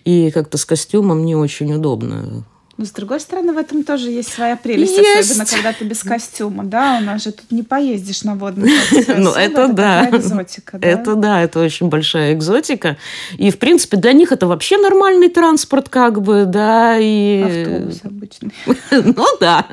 и 0.04 0.32
как-то 0.32 0.58
с 0.58 0.64
костюмом 0.64 1.24
не 1.24 1.36
очень 1.36 1.72
удобно 1.72 2.44
Но, 2.78 2.84
с 2.84 2.90
другой 2.90 3.20
стороны, 3.20 3.54
в 3.54 3.56
этом 3.56 3.84
тоже 3.84 4.10
есть 4.10 4.30
своя 4.30 4.54
прелесть, 4.54 4.98
Есть. 4.98 5.30
особенно 5.30 5.46
когда 5.46 5.72
ты 5.72 5.84
без 5.86 6.02
костюма, 6.02 6.62
да? 6.62 6.98
У 7.00 7.04
нас 7.04 7.24
же 7.24 7.32
тут 7.32 7.50
не 7.50 7.62
поездишь 7.62 8.22
на 8.22 8.34
водном 8.34 8.68
Ну, 9.16 9.30
это 9.30 9.68
да. 9.68 10.10
экзотика? 10.10 10.78
Это 10.82 11.14
да, 11.14 11.42
это 11.42 11.60
очень 11.60 11.88
большая 11.88 12.34
экзотика. 12.34 12.98
И, 13.38 13.50
в 13.50 13.58
принципе, 13.58 13.96
для 13.96 14.12
них 14.12 14.30
это 14.30 14.46
вообще 14.46 14.76
нормальный 14.76 15.30
транспорт, 15.30 15.88
как 15.88 16.20
бы, 16.20 16.44
да, 16.44 16.98
и... 16.98 17.62
Автобус 17.64 18.00
обычный. 18.04 18.52
Ну 19.16 19.24
да, 19.40 19.66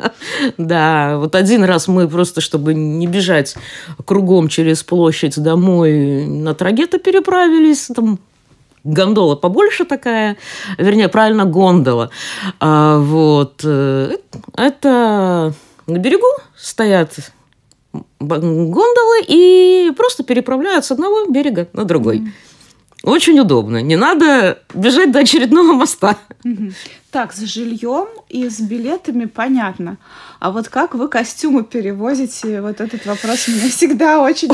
да. 0.57 1.17
Вот 1.17 1.35
один 1.35 1.63
раз 1.65 1.89
мы 1.89 2.07
просто, 2.07 2.39
чтобы 2.39 2.73
не 2.73 3.07
бежать 3.07 3.55
кругом 4.05 4.47
через 4.47 4.81
площадь 4.83 5.37
домой, 5.37 6.25
на 6.25 6.53
трагета 6.53 6.99
переправились, 6.99 7.89
там 7.93 8.19
гондола 8.83 9.35
побольше 9.35 9.85
такая, 9.85 10.37
вернее, 10.77 11.07
правильно, 11.07 11.45
гондола. 11.45 12.09
А, 12.59 12.97
вот. 12.97 13.61
э, 13.63 14.17
Это 14.55 15.53
на 15.87 15.97
берегу 15.97 16.27
стоят 16.57 17.13
гондолы 18.19 19.23
и 19.27 19.91
просто 19.95 20.23
переправляют 20.23 20.85
с 20.85 20.91
одного 20.91 21.25
берега 21.29 21.67
на 21.73 21.85
другой. 21.85 22.33
Очень 23.03 23.37
удобно. 23.41 23.81
Не 23.81 23.97
надо 23.97 24.59
бежать 24.73 25.11
до 25.11 25.19
очередного 25.19 25.73
моста. 25.73 26.17
Так, 27.11 27.33
с 27.33 27.41
жильем 27.41 28.07
и 28.29 28.49
с 28.49 28.59
билетами 28.61 29.25
понятно. 29.25 29.97
А 30.39 30.51
вот 30.51 30.69
как 30.69 30.95
вы 30.95 31.09
костюмы 31.09 31.63
перевозите? 31.63 32.61
Вот 32.61 32.79
этот 32.79 33.05
вопрос 33.05 33.47
меня 33.49 33.69
всегда 33.69 34.21
очень 34.21 34.47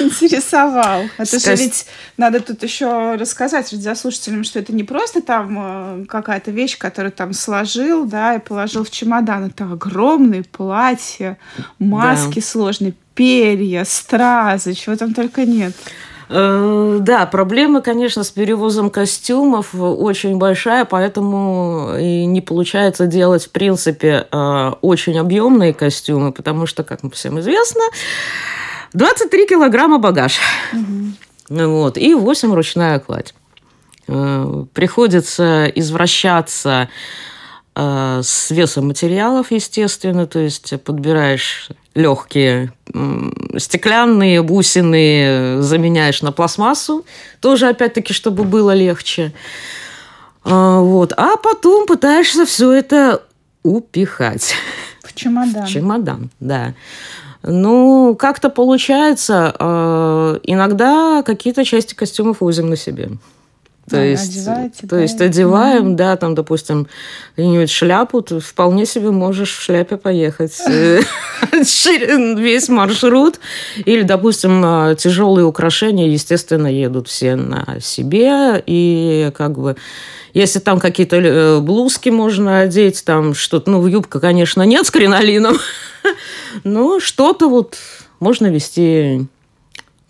интересовал. 0.00 1.02
Это 1.18 1.38
С 1.38 1.44
же 1.44 1.56
ведь 1.56 1.86
надо 2.16 2.40
тут 2.40 2.62
еще 2.62 3.16
рассказать 3.16 3.70
радиослушателям, 3.72 4.44
что 4.44 4.60
это 4.60 4.72
не 4.72 4.84
просто 4.84 5.20
там 5.20 5.58
э, 5.58 6.04
какая-то 6.06 6.52
вещь, 6.52 6.78
которую 6.78 7.12
там 7.12 7.32
сложил, 7.32 8.06
да, 8.06 8.36
и 8.36 8.38
положил 8.38 8.84
в 8.84 8.90
чемодан. 8.90 9.46
Это 9.46 9.64
огромные 9.64 10.44
платья, 10.44 11.38
маски 11.80 12.38
сложные, 12.38 12.94
перья, 13.14 13.84
стразы, 13.84 14.74
чего 14.74 14.96
там 14.96 15.12
только 15.12 15.44
нет. 15.44 15.74
Э, 16.30 16.98
Да, 17.00 17.26
проблема, 17.26 17.80
конечно, 17.80 18.22
с 18.22 18.30
перевозом 18.30 18.90
костюмов 18.90 19.74
очень 19.74 20.36
большая, 20.38 20.84
поэтому 20.84 21.96
и 21.98 22.24
не 22.24 22.40
получается 22.40 23.06
делать, 23.06 23.44
в 23.46 23.50
принципе, 23.50 24.26
э, 24.30 24.72
очень 24.80 25.18
объемные 25.18 25.74
костюмы, 25.74 26.32
потому 26.32 26.66
что, 26.66 26.84
как 26.84 27.00
всем 27.12 27.40
известно, 27.40 27.82
23 28.92 29.46
килограмма 29.46 29.98
багаж. 29.98 30.38
Вот, 31.48 31.98
и 31.98 32.14
8 32.14 32.54
ручная 32.54 33.00
кладь. 33.00 33.34
Э, 34.06 34.64
Приходится 34.72 35.66
извращаться 35.66 36.88
с 37.74 38.50
весом 38.50 38.88
материалов, 38.88 39.52
естественно, 39.52 40.26
то 40.26 40.38
есть 40.38 40.74
подбираешь 40.82 41.68
легкие 41.94 42.72
стеклянные 43.56 44.42
бусины, 44.42 45.62
заменяешь 45.62 46.22
на 46.22 46.32
пластмассу, 46.32 47.04
тоже 47.40 47.68
опять-таки, 47.68 48.12
чтобы 48.12 48.44
было 48.44 48.74
легче. 48.74 49.32
А, 50.44 50.80
Вот. 50.80 51.12
А 51.16 51.36
потом 51.36 51.86
пытаешься 51.86 52.44
все 52.44 52.72
это 52.72 53.22
упихать. 53.62 54.54
В 55.02 55.14
чемодан. 55.14 55.66
В 55.66 55.68
чемодан, 55.68 56.30
да. 56.40 56.74
Ну, 57.42 58.14
как-то 58.18 58.50
получается, 58.50 59.54
э, 59.58 60.40
иногда 60.42 61.22
какие-то 61.24 61.64
части 61.64 61.94
костюмов 61.94 62.40
возим 62.40 62.68
на 62.68 62.76
себе. 62.76 63.10
То 63.88 63.96
Да, 63.96 64.04
есть, 64.04 64.30
одеваете, 64.36 64.80
то 64.82 64.86
да, 64.88 65.00
есть 65.00 65.20
одеваем, 65.20 65.96
да, 65.96 66.16
там, 66.16 66.34
допустим, 66.34 66.86
какую-нибудь 67.34 67.70
шляпу, 67.70 68.22
ты 68.22 68.38
вполне 68.38 68.86
себе 68.86 69.10
можешь 69.10 69.56
в 69.56 69.62
шляпе 69.62 69.96
поехать 69.96 70.60
э, 70.68 71.00
весь 71.52 72.68
маршрут. 72.68 73.40
Или, 73.84 74.02
допустим, 74.02 74.62
э, 74.64 74.96
тяжелые 74.96 75.44
украшения, 75.44 76.08
естественно, 76.08 76.68
едут 76.68 77.08
все 77.08 77.34
на 77.34 77.80
себе. 77.80 78.62
И 78.66 79.32
как 79.36 79.58
бы 79.58 79.76
если 80.34 80.60
там 80.60 80.78
какие-то 80.78 81.16
э, 81.16 81.60
блузки 81.60 82.08
можно 82.08 82.60
одеть, 82.60 83.04
там 83.04 83.34
что-то, 83.34 83.70
ну, 83.70 83.86
юбка, 83.86 84.20
конечно, 84.20 84.62
нет 84.62 84.86
с 84.86 84.90
кринолином, 84.90 85.58
но 86.64 87.00
что-то 87.00 87.48
вот 87.48 87.76
можно 88.20 88.46
вести 88.46 89.26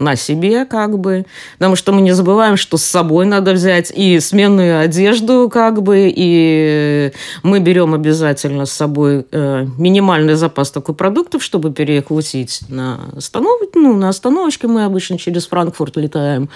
на 0.01 0.17
себе, 0.17 0.65
как 0.65 0.99
бы. 0.99 1.27
Потому 1.59 1.77
что 1.77 1.93
мы 1.93 2.01
не 2.01 2.13
забываем, 2.13 2.57
что 2.57 2.77
с 2.77 2.83
собой 2.83 3.27
надо 3.27 3.53
взять 3.53 3.93
и 3.95 4.19
сменную 4.19 4.81
одежду, 4.81 5.49
как 5.53 5.83
бы, 5.83 6.13
и 6.15 7.13
мы 7.43 7.61
берем 7.61 7.95
обязательно 7.95 8.67
с 8.67 8.73
собой 8.73 9.27
э, 9.31 9.67
минимальный 9.79 10.35
запас 10.35 10.71
такой 10.71 10.95
продуктов, 10.95 11.45
чтобы 11.45 11.71
перехватить 11.71 12.63
на 12.69 13.11
останов... 13.17 13.61
ну, 13.75 13.97
на 13.97 14.09
остановочке. 14.09 14.67
Мы 14.67 14.85
обычно 14.85 15.19
через 15.19 15.47
Франкфурт 15.47 15.97
летаем. 15.97 16.49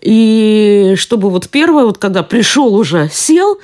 И 0.00 0.94
чтобы 0.96 1.30
вот 1.30 1.48
первое, 1.48 1.84
вот 1.84 1.98
когда 1.98 2.22
пришел 2.22 2.74
уже, 2.74 3.08
сел, 3.12 3.58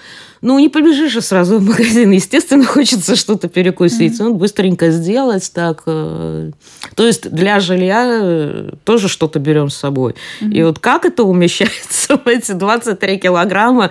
ну, 0.45 0.59
не 0.59 0.69
побежишь 0.69 1.19
сразу 1.25 1.59
в 1.59 1.63
магазин. 1.63 2.11
Естественно, 2.11 2.65
хочется 2.67 3.17
что-то 3.17 3.49
перекусить. 3.49 4.19
Ну, 4.19 4.35
быстренько 4.35 4.91
сделать 4.91 5.51
так. 5.55 5.83
э, 5.87 6.51
То 6.95 7.07
есть 7.07 7.31
для 7.31 7.61
жилья 7.61 8.05
э, 8.07 8.71
тоже 8.85 9.09
что-то 9.09 9.39
берем 9.39 9.71
с 9.71 9.77
собой. 9.77 10.15
И 10.43 10.63
вот 10.63 10.79
как 10.79 11.07
это 11.07 11.25
умещается 11.25 12.17
в 12.25 12.29
эти 12.29 12.53
23 12.53 13.19
килограмма, 13.19 13.91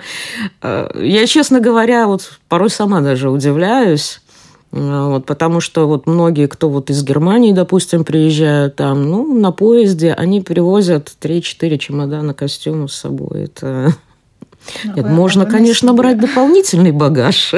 э, 0.62 0.90
я, 1.02 1.26
честно 1.26 1.58
говоря, 1.58 2.06
вот 2.06 2.38
порой 2.48 2.70
сама 2.70 3.00
даже 3.00 3.30
удивляюсь. 3.30 4.20
Вот, 4.70 5.26
потому 5.26 5.60
что 5.60 5.86
вот 5.86 6.06
многие, 6.06 6.46
кто 6.46 6.68
вот 6.68 6.90
из 6.90 7.02
Германии, 7.04 7.52
допустим, 7.52 8.04
приезжают 8.04 8.76
там, 8.76 9.08
ну, 9.08 9.38
на 9.38 9.52
поезде, 9.52 10.12
они 10.12 10.40
перевозят 10.40 11.12
3-4 11.20 11.78
чемодана 11.78 12.32
костюмов 12.32 12.92
с 12.92 13.00
собой. 13.00 13.44
Это... 13.44 13.94
Ну, 14.84 14.92
Нет, 14.96 15.04
вы- 15.04 15.10
можно, 15.10 15.42
а 15.42 15.46
вы 15.46 15.50
конечно, 15.52 15.92
брать 15.92 16.18
дополнительный 16.18 16.90
багаж. 16.92 17.52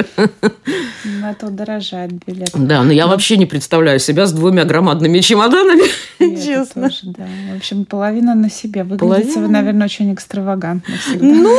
На 1.05 1.33
то 1.33 1.49
дорожает 1.49 2.11
билет. 2.25 2.49
Да, 2.53 2.83
но 2.83 2.91
я 2.91 3.07
вообще 3.07 3.37
не 3.37 3.45
представляю 3.45 3.99
себя 3.99 4.25
с 4.27 4.31
двумя 4.33 4.65
громадными 4.65 5.19
чемоданами, 5.19 5.83
это 6.19 6.41
честно. 6.43 6.83
тоже, 6.89 6.99
да. 7.05 7.25
В 7.53 7.57
общем, 7.57 7.85
половина 7.85 8.35
на 8.35 8.49
себе. 8.49 8.83
Выглядите 8.83 9.27
вы, 9.27 9.33
Половина. 9.33 9.47
наверное, 9.47 9.85
очень 9.85 10.13
экстравагантно 10.13 10.95
всегда. 10.97 11.25
Ну, 11.25 11.57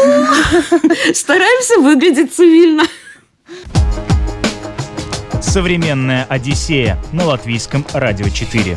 стараемся 1.15 1.79
выглядеть 1.81 2.35
цивильно. 2.35 2.83
Современная 5.41 6.25
Одиссея 6.29 6.99
на 7.13 7.25
латвийском 7.25 7.85
радио 7.93 8.29
4. 8.29 8.77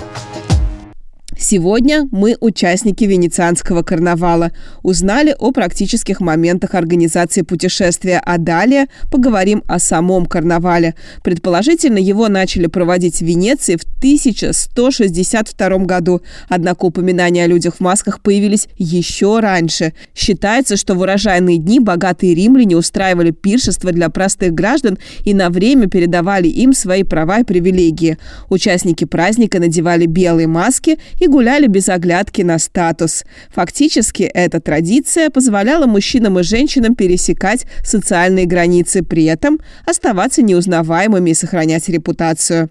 Сегодня 1.52 2.08
мы, 2.12 2.38
участники 2.40 3.04
Венецианского 3.04 3.84
карнавала, 3.84 4.54
узнали 4.84 5.36
о 5.38 5.52
практических 5.52 6.22
моментах 6.22 6.76
организации 6.76 7.42
путешествия, 7.42 8.22
а 8.26 8.38
далее 8.38 8.86
поговорим 9.12 9.62
о 9.68 9.78
самом 9.78 10.28
карнавале. 10.28 10.96
Предположительно, 11.26 11.98
его 11.98 12.30
начали 12.30 12.68
проводить 12.68 13.18
в 13.18 13.24
Венеции 13.24 13.76
в 13.76 13.84
1162 13.98 15.70
году, 15.80 16.22
однако 16.48 16.86
упоминания 16.86 17.44
о 17.44 17.48
людях 17.48 17.76
в 17.76 17.80
масках 17.82 18.22
появились 18.22 18.70
еще 18.78 19.42
раньше. 19.42 19.92
Считается, 20.16 20.78
что 20.78 20.96
в 20.96 21.02
урожайные 21.02 21.58
дни 21.58 21.82
богатые 21.82 22.34
римляне 22.34 22.78
устраивали 22.78 23.32
пиршества 23.32 23.92
для 23.92 24.08
простых 24.08 24.54
граждан 24.54 25.00
и 25.26 25.34
на 25.34 25.50
время 25.50 25.90
передавали 25.90 26.48
им 26.48 26.72
свои 26.72 27.04
права 27.04 27.40
и 27.40 27.44
привилегии. 27.44 28.18
Участники 28.48 29.04
праздника 29.04 29.60
надевали 29.60 30.06
белые 30.06 30.48
маски 30.48 30.98
и 31.20 31.28
гуляли 31.28 31.41
без 31.68 31.90
оглядки 31.90 32.42
на 32.42 32.60
статус. 32.60 33.24
Фактически, 33.50 34.24
эта 34.24 34.60
традиция 34.60 35.30
позволяла 35.30 35.86
мужчинам 35.86 36.40
и 36.40 36.44
женщинам 36.44 36.96
пересекать 36.96 37.66
социальные 37.84 38.46
границы, 38.46 39.04
при 39.04 39.26
этом 39.26 39.60
оставаться 39.86 40.42
неузнаваемыми 40.42 41.32
и 41.32 41.36
сохранять 41.36 41.90
репутацию. 41.90 42.70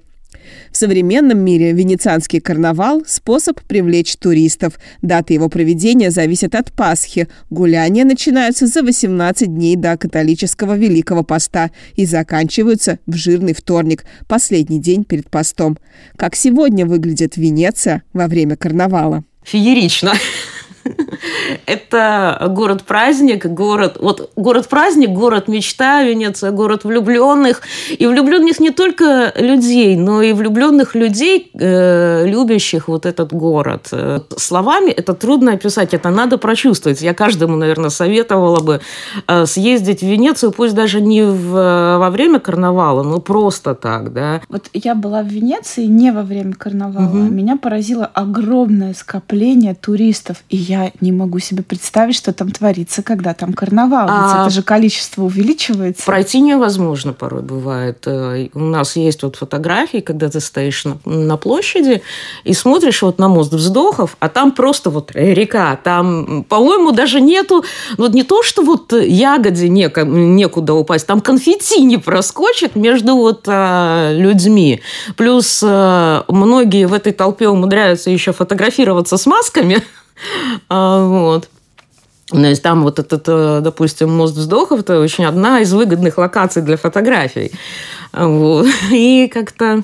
В 0.71 0.77
современном 0.77 1.39
мире 1.39 1.73
венецианский 1.73 2.41
карнавал– 2.41 3.03
способ 3.07 3.61
привлечь 3.63 4.17
туристов. 4.17 4.79
Дата 5.03 5.33
его 5.33 5.49
проведения 5.49 6.11
зависит 6.11 6.55
от 6.55 6.73
Пасхи. 6.73 7.29
Гуляния 7.51 8.05
начинаются 8.05 8.67
за 8.67 8.83
18 8.83 9.53
дней 9.53 9.77
до 9.77 9.97
католического 9.97 10.77
Великого 10.77 11.23
Поста 11.23 11.71
и 11.95 12.07
заканчиваются 12.07 12.99
в 13.07 13.15
жирный 13.15 13.55
вторник, 13.55 14.05
последний 14.29 14.81
день 14.81 15.05
перед 15.05 15.29
постом. 15.31 15.79
Как 16.17 16.35
сегодня 16.35 16.87
выглядит 16.87 17.37
Венеция 17.37 18.03
во 18.13 18.27
время 18.27 18.57
карнавала? 18.57 19.25
Феерично. 19.43 20.13
Это 21.67 22.47
город-праздник, 22.51 23.47
город, 23.47 23.97
вот 24.01 24.33
город-праздник, 24.37 25.11
город 25.11 25.49
мечта, 25.49 26.03
Венеция, 26.03 26.51
город 26.51 26.85
влюбленных. 26.85 27.63
И 27.91 28.07
влюбленных 28.07 28.61
не 28.61 28.71
только 28.71 29.33
людей, 29.37 29.97
но 29.97 30.23
и 30.23 30.33
влюбленных 30.33 30.95
людей, 30.95 31.51
э, 31.55 32.27
любящих 32.27 32.89
вот 32.89 33.07
этот 33.07 33.33
город. 33.33 33.91
Словами 34.37 34.91
это 34.91 35.15
трудно 35.15 35.53
описать, 35.53 35.95
это 35.95 36.11
надо 36.11 36.39
прочувствовать. 36.39 37.03
Я 37.03 37.15
каждому, 37.15 37.57
наверное, 37.57 37.91
советовала 37.91 38.61
бы 38.61 38.81
э, 39.27 39.47
съездить 39.47 40.01
в 40.01 40.07
Венецию, 40.07 40.53
пусть 40.53 40.75
даже 40.75 41.01
не 41.01 41.23
в, 41.23 41.99
во 41.99 42.11
время 42.11 42.41
карнавала, 42.41 43.03
но 43.03 43.21
просто 43.21 43.75
так, 43.75 44.13
да. 44.13 44.41
Вот 44.49 44.69
я 44.73 44.95
была 44.95 45.23
в 45.23 45.29
Венеции 45.29 45.85
не 45.85 46.13
во 46.13 46.23
время 46.23 46.55
карнавала. 46.55 47.09
Угу. 47.09 47.17
Меня 47.17 47.57
поразило 47.57 48.07
огромное 48.07 48.95
скопление 48.95 49.75
туристов, 49.75 50.43
и 50.49 50.57
я 50.71 50.93
не 51.01 51.11
могу 51.11 51.41
себе 51.41 51.65
представить, 51.65 52.15
что 52.15 52.33
там 52.33 52.53
творится, 52.53 53.03
когда 53.03 53.35
там 53.35 53.53
карнавал. 53.53 54.07
А 54.09 54.23
Ведь 54.23 54.41
это 54.41 54.51
же 54.51 54.63
количество 54.63 55.25
увеличивается. 55.25 56.05
Пройти 56.05 56.41
невозможно 56.41 57.13
порой 57.13 57.43
бывает. 57.43 58.05
Э, 58.07 58.49
у 58.55 58.61
нас 58.61 58.95
есть 58.95 59.25
вот 59.25 59.35
фотографии, 59.35 59.99
когда 59.99 60.29
ты 60.29 60.39
стоишь 60.39 60.85
на, 60.85 60.99
на 61.05 61.37
площади 61.37 62.03
и 62.45 62.55
смотришь 62.55 63.03
вот 63.03 63.19
на 63.19 63.29
мост 63.29 63.53
вздохов, 63.53 64.17
а 64.21 64.29
там 64.29 64.53
просто 64.53 64.91
вот 64.91 65.11
река. 65.13 65.77
Там, 65.83 66.45
по-моему, 66.49 66.93
даже 66.93 67.21
нету, 67.21 67.65
вот 67.99 68.15
не 68.15 68.23
то, 68.23 68.45
что 68.45 68.63
вот 68.63 68.93
ягоде 68.93 69.69
неко, 69.69 70.03
некуда 70.03 70.75
упасть, 70.75 71.07
там 71.07 71.21
конфетти 71.21 71.83
не 71.83 71.99
проскочит 71.99 72.77
между 72.77 73.17
вот 73.17 73.43
а, 73.49 74.13
людьми. 74.13 74.83
Плюс 75.17 75.63
а, 75.67 76.25
многие 76.29 76.87
в 76.87 76.95
этой 76.95 77.13
толпе 77.13 77.49
умудряются 77.49 78.11
еще 78.11 78.33
фотографироваться 78.33 79.17
с 79.17 79.27
масками. 79.27 79.83
А, 80.69 81.07
вот. 81.07 81.49
То 82.31 82.39
есть 82.39 82.63
там 82.63 82.83
вот 82.83 82.99
этот, 82.99 83.25
э, 83.27 83.61
допустим, 83.61 84.11
мост 84.11 84.37
вздохов, 84.37 84.81
это 84.81 85.01
очень 85.01 85.25
одна 85.25 85.61
из 85.61 85.73
выгодных 85.73 86.17
локаций 86.17 86.63
для 86.63 86.77
фотографий. 86.77 87.51
Вот. 88.13 88.67
И 88.91 89.29
как-то 89.33 89.83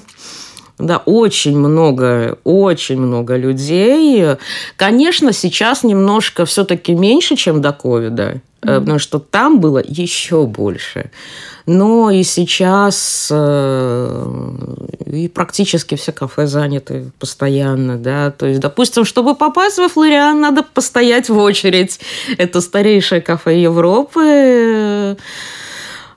да, 0.78 0.99
очень 0.99 1.59
много, 1.59 2.38
очень 2.45 3.00
много 3.00 3.37
людей. 3.37 4.37
Конечно, 4.76 5.33
сейчас 5.33 5.85
немножко 5.85 6.45
все-таки 6.45 6.95
меньше, 6.95 7.37
чем 7.37 7.62
до 7.62 7.73
ковида, 7.73 8.42
mm-hmm. 8.61 8.80
потому 8.80 8.99
что 8.99 9.18
там 9.18 9.61
было 9.61 9.83
еще 9.83 10.47
больше. 10.47 11.11
Но 11.64 12.12
и 12.12 12.23
сейчас 12.23 13.28
э, 13.33 14.33
и 15.06 15.28
практически 15.28 15.97
все 15.97 16.12
кафе 16.12 16.47
заняты 16.47 17.11
постоянно, 17.18 17.97
да. 17.97 18.30
То 18.30 18.47
есть, 18.47 18.61
допустим, 18.61 19.04
чтобы 19.04 19.35
попасть 19.35 19.78
во 19.78 19.88
Флориан, 19.88 20.40
надо 20.40 20.62
постоять 20.62 21.28
в 21.28 21.37
очередь. 21.38 21.99
Это 22.38 22.61
старейшее 22.61 23.21
кафе 23.21 23.61
Европы. 23.61 25.16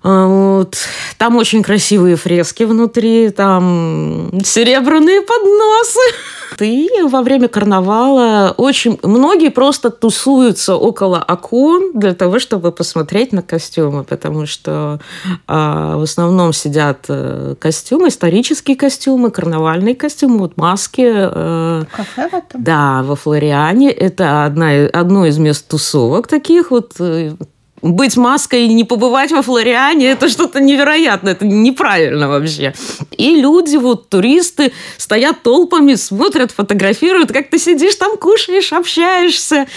А, 0.01 0.27
вот. 0.27 0.77
Там 1.17 1.35
очень 1.35 1.61
красивые 1.61 2.15
фрески 2.15 2.63
внутри, 2.63 3.29
там 3.29 4.31
серебряные 4.43 5.21
подносы. 5.21 5.99
И 6.59 6.89
во 7.03 7.21
время 7.21 7.47
карнавала 7.47 8.53
очень 8.57 8.99
многие 9.03 9.49
просто 9.49 9.89
тусуются 9.89 10.75
около 10.75 11.23
окон 11.25 11.91
для 11.93 12.13
того, 12.13 12.39
чтобы 12.39 12.71
посмотреть 12.71 13.31
на 13.31 13.41
костюмы, 13.41 14.03
потому 14.03 14.45
что 14.45 14.99
а, 15.47 15.97
в 15.97 16.01
основном 16.01 16.51
сидят 16.53 17.05
э, 17.07 17.55
костюмы, 17.59 18.09
исторические 18.09 18.75
костюмы, 18.75 19.31
карнавальные 19.31 19.95
костюмы, 19.95 20.39
вот 20.39 20.57
маски. 20.57 21.05
Э, 21.05 21.83
Кафе 21.95 22.29
в 22.29 22.33
этом? 22.33 22.63
Да, 22.63 23.03
во 23.03 23.15
Флориане. 23.15 23.91
Это 23.91 24.45
одна, 24.45 24.71
одно 24.91 25.25
из 25.25 25.37
мест 25.37 25.67
тусовок 25.67 26.27
таких 26.27 26.71
вот 26.71 26.93
э, 26.99 27.33
быть 27.81 28.17
маской 28.17 28.65
и 28.65 28.73
не 28.73 28.83
побывать 28.83 29.31
во 29.31 29.41
Флориане, 29.41 30.11
это 30.11 30.29
что-то 30.29 30.59
невероятное, 30.59 31.33
это 31.33 31.45
неправильно 31.45 32.27
вообще. 32.27 32.73
И 33.17 33.35
люди, 33.35 33.77
вот 33.77 34.09
туристы, 34.09 34.71
стоят 34.97 35.41
толпами, 35.43 35.95
смотрят, 35.95 36.51
фотографируют, 36.51 37.31
как 37.31 37.49
ты 37.49 37.59
сидишь 37.59 37.95
там, 37.95 38.17
кушаешь, 38.17 38.73
общаешься. 38.73 39.67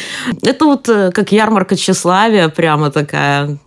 Это 0.42 0.64
вот 0.64 0.88
э, 0.88 1.11
как 1.12 1.32
ярмарка 1.32 1.76
тщеславия, 1.76 2.49
прямо 2.49 2.90
такая. 2.90 3.59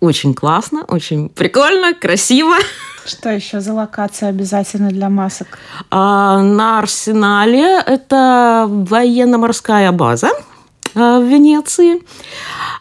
Очень 0.00 0.34
классно, 0.34 0.84
очень 0.88 1.28
прикольно, 1.28 1.94
красиво. 1.94 2.56
Что 3.06 3.30
еще 3.30 3.60
за 3.60 3.72
локация 3.72 4.28
обязательно 4.28 4.88
для 4.88 5.08
масок? 5.08 5.58
А, 5.90 6.40
на 6.40 6.78
Арсенале 6.78 7.80
это 7.86 8.66
военно-морская 8.68 9.90
база 9.92 10.30
в 10.94 11.22
Венеции. 11.22 12.02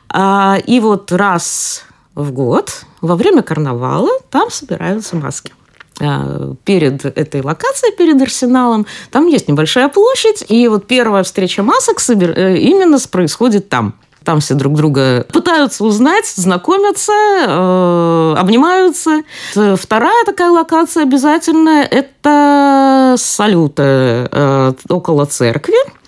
А, 0.10 0.58
и 0.65 0.80
вот 0.80 1.12
раз 1.12 1.84
в 2.15 2.32
год 2.32 2.86
во 3.01 3.15
время 3.15 3.41
карнавала 3.41 4.10
там 4.30 4.51
собираются 4.51 5.15
маски 5.15 5.53
а, 6.00 6.53
перед 6.63 7.06
этой 7.06 7.41
локацией, 7.41 7.95
перед 7.95 8.21
арсеналом. 8.21 8.86
Там 9.12 9.28
есть 9.28 9.47
небольшая 9.47 9.88
площадь, 9.89 10.43
и 10.47 10.67
вот 10.67 10.88
первая 10.88 11.24
встреча 11.24 11.63
масок 11.63 12.00
э, 12.10 12.58
именно 12.58 12.97
происходит 13.12 13.69
там. 13.69 13.95
Там 14.24 14.39
все 14.39 14.54
друг 14.54 14.76
друга 14.76 15.26
пытаются 15.34 15.84
узнать, 15.84 16.28
знакомятся, 16.28 17.12
э, 17.12 18.36
обнимаются. 18.38 19.24
Вторая 19.54 20.26
такая 20.26 20.52
локация 20.52 21.04
обязательная– 21.04 21.84
это 21.91 23.15
салюты 23.17 23.84
э, 23.84 24.74
около 24.89 25.26
церкви. 25.26 26.00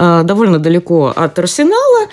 Э, 0.00 0.22
довольно 0.22 0.60
далеко 0.60 1.12
от 1.16 1.38
Арсенала, 1.40 2.06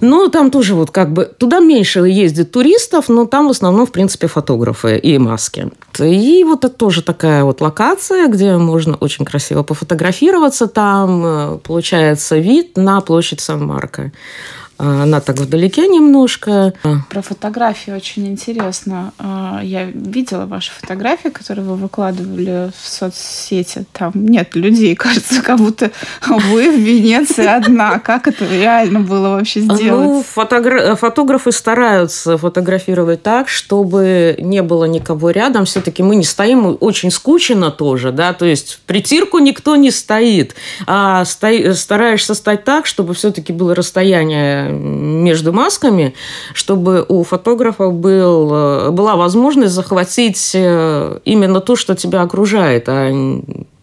но 0.00 0.28
там 0.28 0.52
тоже 0.52 0.76
вот 0.76 0.92
как 0.92 1.12
бы 1.12 1.24
туда 1.24 1.58
меньше 1.58 1.98
ездит 2.00 2.52
туристов, 2.52 3.08
но 3.08 3.26
там 3.26 3.48
в 3.48 3.50
основном, 3.50 3.84
в 3.84 3.90
принципе, 3.90 4.28
фотографы 4.28 4.96
и 4.96 5.18
маски. 5.18 5.68
И 5.98 6.44
вот 6.44 6.64
это 6.64 6.72
тоже 6.72 7.02
такая 7.02 7.42
вот 7.42 7.60
локация, 7.60 8.28
где 8.28 8.56
можно 8.56 8.94
очень 8.94 9.24
красиво 9.24 9.64
пофотографироваться. 9.64 10.68
Там 10.68 11.26
э, 11.26 11.58
получается 11.64 12.38
вид 12.38 12.76
на 12.76 13.00
площадь 13.00 13.40
Сан-Марко. 13.40 14.12
А, 14.78 15.02
она 15.04 15.20
так 15.20 15.38
вдалеке 15.38 15.88
немножко. 15.88 16.74
Про 17.08 17.22
фотографии 17.22 17.90
очень 17.90 18.26
интересно. 18.28 19.12
А, 19.18 19.60
я 19.62 19.84
видела 19.84 20.46
ваши 20.46 20.72
фотографии, 20.72 21.28
которые 21.28 21.64
вы 21.64 21.76
выкладывали 21.76 22.70
в 22.80 22.88
соцсети. 22.88 23.84
Там 23.92 24.12
нет 24.14 24.54
людей, 24.54 24.94
кажется, 24.96 25.42
как 25.42 25.58
будто 25.58 25.90
вы 26.26 26.70
в 26.70 26.78
Венеции 26.78 27.46
одна. 27.46 27.98
Как 27.98 28.28
это 28.28 28.46
реально 28.46 29.00
было 29.00 29.30
вообще 29.30 29.60
ну, 29.60 29.76
сделать? 29.76 30.04
Ну, 30.04 30.22
фотогра... 30.22 30.94
фотографы 30.96 31.52
стараются 31.52 32.36
фотографировать 32.36 33.22
так, 33.22 33.48
чтобы 33.48 34.36
не 34.38 34.62
было 34.62 34.84
никого 34.84 35.30
рядом. 35.30 35.64
Все-таки 35.64 36.02
мы 36.02 36.16
не 36.16 36.24
стоим, 36.24 36.76
очень 36.80 37.10
скучно 37.10 37.70
тоже, 37.70 38.12
да, 38.12 38.32
то 38.32 38.44
есть 38.44 38.74
в 38.74 38.80
притирку 38.80 39.38
никто 39.38 39.76
не 39.76 39.90
стоит. 39.90 40.54
А 40.86 41.24
сто... 41.24 41.74
стараешься 41.74 42.34
стать 42.34 42.64
так, 42.64 42.86
чтобы 42.86 43.14
все-таки 43.14 43.52
было 43.52 43.74
расстояние 43.74 44.65
между 44.70 45.52
масками, 45.52 46.14
чтобы 46.54 47.04
у 47.08 47.24
фотографа 47.24 47.88
был, 47.90 48.50
э, 48.52 48.90
была 48.90 49.16
возможность 49.16 49.74
захватить 49.74 50.52
э, 50.54 51.18
именно 51.24 51.60
то, 51.60 51.76
что 51.76 51.94
тебя 51.94 52.22
окружает, 52.22 52.84
а 52.88 53.10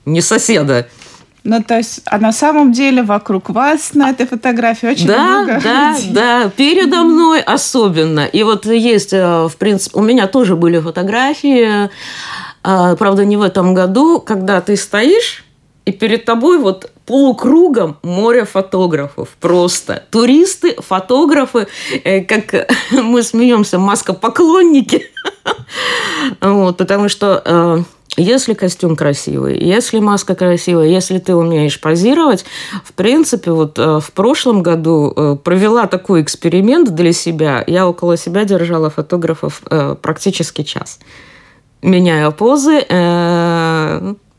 не 0.05 0.21
соседа. 0.21 0.87
Ну, 1.43 1.61
то 1.61 1.75
есть, 1.75 2.01
а 2.05 2.19
на 2.19 2.31
самом 2.31 2.71
деле 2.71 3.03
вокруг 3.03 3.49
вас 3.49 3.93
на 3.93 4.11
этой 4.11 4.25
фотографии 4.25 4.87
очень 4.87 5.07
да, 5.07 5.41
много 5.41 5.61
Да, 5.61 5.91
людей. 5.97 6.11
да, 6.13 6.51
передо 6.55 7.03
мной 7.03 7.41
особенно. 7.41 8.25
И 8.25 8.43
вот 8.43 8.65
есть, 8.65 9.11
э, 9.11 9.47
в 9.47 9.55
принципе, 9.57 9.99
у 9.99 10.01
меня 10.01 10.27
тоже 10.27 10.55
были 10.55 10.79
фотографии, 10.79 11.89
правда, 12.61 13.25
не 13.25 13.35
в 13.35 13.41
этом 13.41 13.73
году, 13.73 14.21
когда 14.21 14.61
ты 14.61 14.77
стоишь, 14.77 15.42
и 15.85 15.91
перед 15.91 16.25
тобой 16.25 16.59
вот 16.59 16.91
полукругом 17.05 17.97
море 18.03 18.45
фотографов 18.45 19.29
просто. 19.39 20.03
Туристы, 20.09 20.75
фотографы, 20.79 21.67
э, 22.03 22.21
как 22.21 22.69
мы 22.91 23.23
смеемся, 23.23 23.79
маскопоклонники. 23.79 25.07
Вот, 26.39 26.77
потому 26.77 27.09
что 27.09 27.41
э, 27.43 27.83
если 28.15 28.53
костюм 28.53 28.95
красивый, 28.95 29.59
если 29.59 29.99
маска 29.99 30.35
красивая, 30.35 30.87
если 30.87 31.17
ты 31.17 31.35
умеешь 31.35 31.81
позировать, 31.81 32.45
в 32.85 32.93
принципе, 32.93 33.51
вот 33.51 33.77
э, 33.77 33.99
в 33.99 34.11
прошлом 34.13 34.63
году 34.63 35.39
провела 35.43 35.87
такой 35.87 36.21
эксперимент 36.21 36.95
для 36.95 37.11
себя. 37.11 37.63
Я 37.67 37.87
около 37.87 38.15
себя 38.15 38.45
держала 38.45 38.89
фотографов 38.89 39.61
практически 40.01 40.63
час. 40.63 40.99
Меняя 41.81 42.31
позы, 42.31 42.85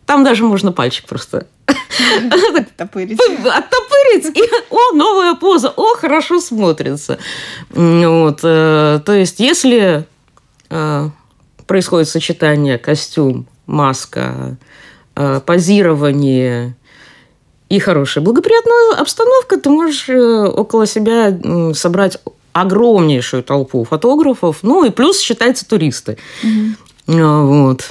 там 0.06 0.24
даже 0.24 0.44
можно 0.44 0.72
пальчик 0.72 1.06
просто 1.06 1.46
Оттопырить. 1.66 3.20
Оттопырить. 3.44 4.36
И, 4.36 4.42
о, 4.70 4.94
новая 4.94 5.34
поза. 5.34 5.72
О, 5.76 5.94
хорошо 5.96 6.40
смотрится. 6.40 7.18
Вот. 7.70 8.40
Э, 8.42 9.00
то 9.04 9.12
есть, 9.12 9.40
если 9.40 10.06
э, 10.70 11.08
происходит 11.66 12.08
сочетание 12.08 12.78
костюм, 12.78 13.46
маска, 13.66 14.56
э, 15.16 15.40
позирование 15.44 16.76
и 17.68 17.78
хорошая 17.78 18.22
благоприятная 18.22 18.98
обстановка, 18.98 19.58
ты 19.58 19.70
можешь 19.70 20.08
э, 20.08 20.46
около 20.46 20.86
себя 20.86 21.36
собрать 21.74 22.18
огромнейшую 22.52 23.42
толпу 23.42 23.84
фотографов, 23.84 24.58
ну 24.62 24.84
и 24.84 24.90
плюс 24.90 25.18
считается 25.18 25.66
туристы. 25.66 26.18
Угу. 26.42 27.16
Вот. 27.18 27.90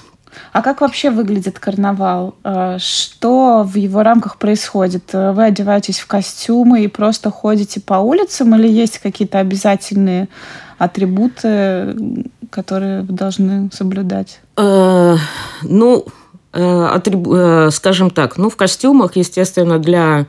А 0.53 0.61
как 0.61 0.81
вообще 0.81 1.09
выглядит 1.09 1.59
карнавал? 1.59 2.35
Э, 2.43 2.77
что 2.79 3.63
в 3.63 3.75
его 3.75 4.03
рамках 4.03 4.37
происходит? 4.37 5.09
Вы 5.11 5.45
одеваетесь 5.45 5.99
в 5.99 6.05
костюмы 6.05 6.83
и 6.83 6.87
просто 6.87 7.31
ходите 7.31 7.81
по 7.81 7.95
улицам 7.95 8.55
или 8.55 8.67
есть 8.67 8.99
какие-то 8.99 9.39
обязательные 9.39 10.29
атрибуты, 10.77 11.95
которые 12.51 13.01
вы 13.01 13.13
должны 13.13 13.69
соблюдать? 13.73 14.41
Э, 14.57 15.17
ну, 15.63 16.05
э, 16.53 17.69
скажем 17.71 18.11
так, 18.11 18.37
ну, 18.37 18.49
в 18.51 18.55
костюмах, 18.55 19.15
естественно, 19.15 19.79
для 19.79 20.27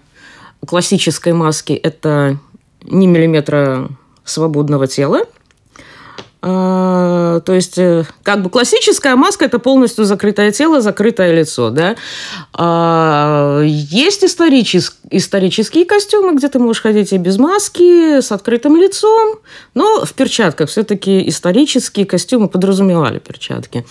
классической 0.67 1.35
маски 1.35 1.75
это 1.75 2.39
ни 2.83 3.07
миллиметра 3.07 3.91
свободного 4.25 4.87
тела. 4.87 5.21
А, 6.47 7.41
то 7.41 7.55
есть, 7.55 7.79
э, 7.79 8.05
как 8.23 8.43
бы 8.43 8.51
классическая 8.51 9.17
маска– 9.17 9.45
это 9.47 9.59
полностью 9.59 10.05
закрытое 10.05 10.53
тело, 10.53 10.83
закрытое 10.83 11.33
лицо. 11.33 11.71
Да? 11.71 11.97
А, 12.53 13.63
есть 13.63 14.23
историчес... 14.25 14.95
исторические 15.11 15.87
костюмы, 15.87 16.35
где 16.35 16.49
ты 16.49 16.59
можешь 16.59 16.83
ходить 16.83 17.15
и 17.15 17.17
без 17.17 17.39
маски, 17.39 18.21
с 18.21 18.31
открытым 18.31 18.77
лицом, 18.77 19.37
но 19.73 20.05
в 20.05 20.13
перчатках. 20.13 20.69
Все-таки 20.69 21.27
исторические 21.27 22.05
костюмы 22.05 22.49
подразумевали 22.49 23.21
перчатки. 23.21 23.87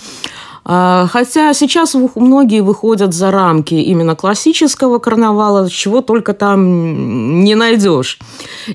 А, 0.63 1.07
хотя 1.11 1.55
сейчас 1.55 1.95
многие 2.13 2.61
выходят 2.61 3.15
за 3.15 3.31
рамки 3.31 3.73
именно 3.73 4.15
классического 4.15 4.99
карнавала, 4.99 5.67
чего 5.71 6.01
только 6.01 6.35
там 6.35 7.43
не 7.43 7.55
найдешь. 7.55 8.19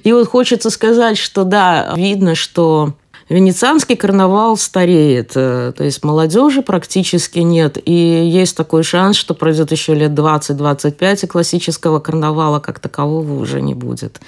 И 0.02 0.12
вот 0.12 0.26
хочется 0.26 0.70
сказать, 0.70 1.16
что 1.16 1.44
да, 1.44 1.94
видно, 1.96 2.34
что 2.34 2.94
Венецианский 3.28 3.94
карнавал 3.94 4.56
стареет, 4.56 5.32
э, 5.34 5.72
то 5.76 5.84
есть 5.84 6.02
молодежи 6.02 6.62
практически 6.62 7.40
нет, 7.40 7.76
и 7.84 7.92
есть 7.92 8.56
такой 8.56 8.82
шанс, 8.82 9.16
что 9.16 9.34
пройдет 9.34 9.70
еще 9.70 9.94
лет 9.94 10.12
20-25, 10.12 11.24
и 11.24 11.26
классического 11.26 12.00
карнавала 12.00 12.58
как 12.58 12.80
такового 12.80 13.38
уже 13.38 13.60
не 13.60 13.74
будет. 13.74 14.20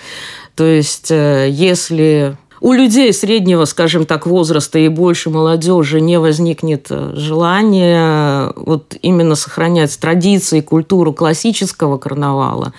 То 0.55 0.65
есть 0.65 1.11
э, 1.11 1.49
если 1.51 2.37
у 2.61 2.75
людей 2.75 3.11
среднего, 3.15 3.65
скажем 3.65 4.05
так, 4.05 4.27
возраста 4.27 4.79
и 4.79 4.89
больше 4.89 5.31
молодежи 5.31 6.01
не 6.03 6.19
возникнет 6.19 6.89
э, 6.91 7.13
желания 7.17 8.53
вот 8.55 8.95
именно 9.01 9.35
сохранять 9.35 9.99
традиции, 9.99 10.61
культуру 10.61 11.15
классического 11.15 11.97
карнавала, 11.97 12.75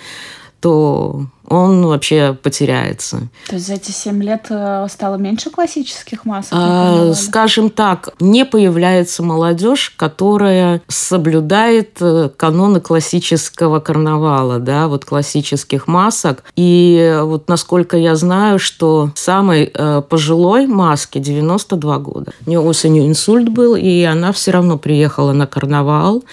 то 0.60 1.26
он 1.52 1.86
вообще 1.86 2.36
потеряется. 2.42 3.28
То 3.46 3.56
есть 3.56 3.66
за 3.66 3.74
эти 3.74 3.90
семь 3.90 4.22
лет 4.22 4.46
э, 4.48 4.86
стало 4.90 5.16
меньше 5.16 5.50
классических 5.50 6.24
масок? 6.24 6.52
А, 6.52 7.12
скажем 7.14 7.68
так, 7.68 8.14
не 8.20 8.44
появляется 8.44 9.22
молодежь, 9.22 9.92
которая 9.96 10.80
соблюдает 10.88 11.98
э, 12.00 12.30
каноны 12.36 12.80
классического 12.80 13.80
карнавала, 13.80 14.58
да, 14.58 14.88
вот 14.88 15.04
классических 15.04 15.86
масок. 15.86 16.42
И 16.56 17.18
вот 17.22 17.48
насколько 17.48 17.96
я 17.96 18.16
знаю, 18.16 18.58
что 18.58 19.10
самой 19.14 19.70
э, 19.72 20.02
пожилой 20.08 20.66
маске 20.66 21.20
92 21.20 21.98
года. 21.98 22.32
У 22.46 22.50
нее 22.50 22.60
осенью 22.60 23.06
инсульт 23.06 23.50
был, 23.50 23.76
и 23.76 24.02
она 24.02 24.32
все 24.32 24.52
равно 24.52 24.78
приехала 24.78 25.32
на 25.32 25.46
карнавал. 25.46 26.24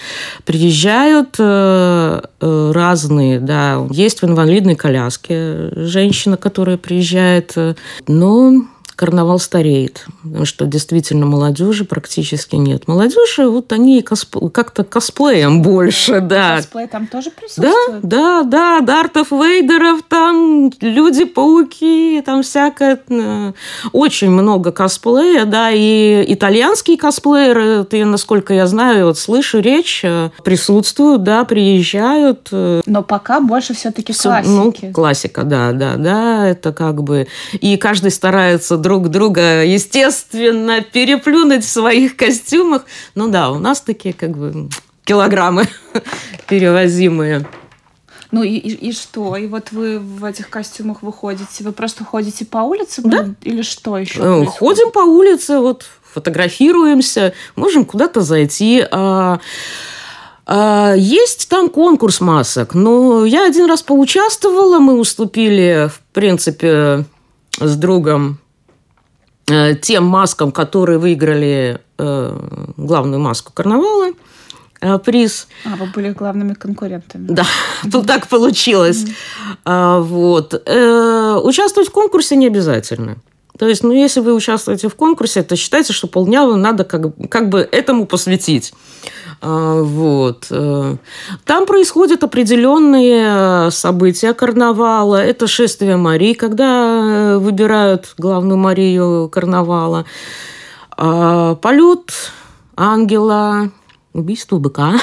Приезжают 0.44 1.38
разные, 2.40 3.40
да, 3.40 3.86
есть 3.90 4.22
в 4.22 4.24
инвалидной 4.24 4.76
коляске 4.76 5.09
сказке 5.10 5.70
женщина, 5.76 6.36
которая 6.36 6.76
приезжает. 6.76 7.52
Э, 7.56 7.74
но 8.06 8.64
карнавал 9.00 9.38
стареет, 9.38 10.04
потому 10.22 10.44
что 10.44 10.66
действительно 10.66 11.24
молодежи 11.24 11.86
практически 11.86 12.56
нет. 12.56 12.86
Молодежи, 12.86 13.48
вот 13.48 13.72
они 13.72 14.02
косп... 14.02 14.36
как-то 14.52 14.84
косплеем 14.84 15.62
больше, 15.62 16.20
да. 16.20 16.56
Косплей 16.56 16.86
там 16.86 17.06
тоже 17.06 17.30
присутствует? 17.30 18.02
Да, 18.02 18.42
да, 18.42 18.42
да, 18.42 18.80
Дартов 18.82 19.30
Вейдеров, 19.30 20.02
там 20.06 20.70
Люди-пауки, 20.82 22.22
там 22.26 22.42
всякое, 22.42 23.00
э, 23.08 23.52
очень 23.92 24.30
много 24.30 24.70
косплея, 24.70 25.46
да, 25.46 25.70
и 25.72 26.22
итальянские 26.28 26.98
косплееры, 26.98 27.84
ты, 27.84 28.04
насколько 28.04 28.52
я 28.52 28.66
знаю, 28.66 29.06
вот 29.06 29.18
слышу 29.18 29.60
речь, 29.60 30.02
э, 30.04 30.28
присутствуют, 30.44 31.22
да, 31.22 31.46
приезжают. 31.46 32.48
Э. 32.52 32.82
Но 32.84 33.02
пока 33.02 33.40
больше 33.40 33.72
все-таки 33.72 34.12
классики. 34.12 34.84
Ну, 34.84 34.92
классика, 34.92 35.44
да, 35.44 35.72
да, 35.72 35.94
да, 35.96 36.46
это 36.46 36.74
как 36.74 37.02
бы... 37.02 37.28
И 37.62 37.78
каждый 37.78 38.10
старается 38.10 38.76
друг 38.76 38.89
друг 38.90 39.08
друга, 39.08 39.64
естественно, 39.64 40.80
переплюнуть 40.80 41.64
в 41.64 41.68
своих 41.68 42.16
костюмах. 42.16 42.86
Ну 43.14 43.28
да, 43.28 43.52
у 43.52 43.60
нас 43.60 43.80
такие 43.80 44.12
как 44.12 44.36
бы 44.36 44.68
килограммы 45.04 45.68
перевозимые. 46.48 47.46
Ну 48.32 48.42
и, 48.42 48.56
и, 48.56 48.88
и 48.88 48.92
что? 48.92 49.36
И 49.36 49.46
вот 49.46 49.70
вы 49.70 50.00
в 50.00 50.24
этих 50.24 50.50
костюмах 50.50 51.02
выходите? 51.02 51.62
Вы 51.62 51.70
просто 51.70 52.04
ходите 52.04 52.44
по 52.44 52.58
улице? 52.58 53.02
Да. 53.04 53.28
Или 53.42 53.62
что 53.62 53.96
еще? 53.96 54.18
Э, 54.18 54.22
происходит? 54.22 54.54
Ходим 54.58 54.90
по 54.90 54.98
улице, 55.00 55.58
вот 55.60 55.86
фотографируемся, 56.12 57.32
можем 57.54 57.84
куда-то 57.84 58.22
зайти. 58.22 58.84
А, 58.90 59.38
а, 60.46 60.94
есть 60.96 61.48
там 61.48 61.68
конкурс 61.68 62.20
масок, 62.20 62.74
но 62.74 63.24
я 63.24 63.46
один 63.46 63.66
раз 63.66 63.82
поучаствовала, 63.82 64.80
мы 64.80 64.98
уступили, 64.98 65.88
в 65.94 66.00
принципе, 66.12 67.04
с 67.60 67.76
другом 67.76 68.40
тем 69.80 70.04
маскам, 70.04 70.52
которые 70.52 70.98
выиграли 70.98 71.80
э, 71.98 72.72
главную 72.76 73.20
маску 73.20 73.52
карнавала, 73.52 74.12
э, 74.80 74.98
приз. 74.98 75.48
А, 75.64 75.76
вы 75.76 75.86
были 75.86 76.10
главными 76.10 76.54
конкурентами. 76.54 77.26
Да, 77.28 77.44
тут 77.92 78.06
так 78.06 78.28
получилось. 78.28 79.04
Mm-hmm. 79.64 80.02
Вот. 80.02 80.54
Участвовать 81.44 81.88
в 81.88 81.92
конкурсе 81.92 82.36
не 82.36 82.46
обязательно. 82.46 83.16
То 83.58 83.68
есть, 83.68 83.82
ну, 83.82 83.92
если 83.92 84.20
вы 84.20 84.34
участвуете 84.34 84.88
в 84.88 84.94
конкурсе, 84.94 85.42
то 85.42 85.54
считайте, 85.54 85.92
что 85.92 86.06
полдня 86.06 86.46
надо 86.46 86.84
как, 86.84 87.02
как 87.28 87.50
бы 87.50 87.60
этому 87.60 88.06
посвятить. 88.06 88.72
А, 89.42 89.82
вот. 89.82 90.46
Э, 90.50 90.96
там 91.44 91.66
происходят 91.66 92.22
определенные 92.22 93.70
события 93.70 94.34
карнавала. 94.34 95.16
Это 95.16 95.46
шествие 95.46 95.96
Марии, 95.96 96.34
когда 96.34 97.34
э, 97.34 97.38
выбирают 97.38 98.14
главную 98.18 98.58
Марию 98.58 99.28
карнавала. 99.30 100.04
А, 100.96 101.54
полет 101.54 102.10
ангела, 102.76 103.70
убийство 104.12 104.58
быка. 104.58 104.94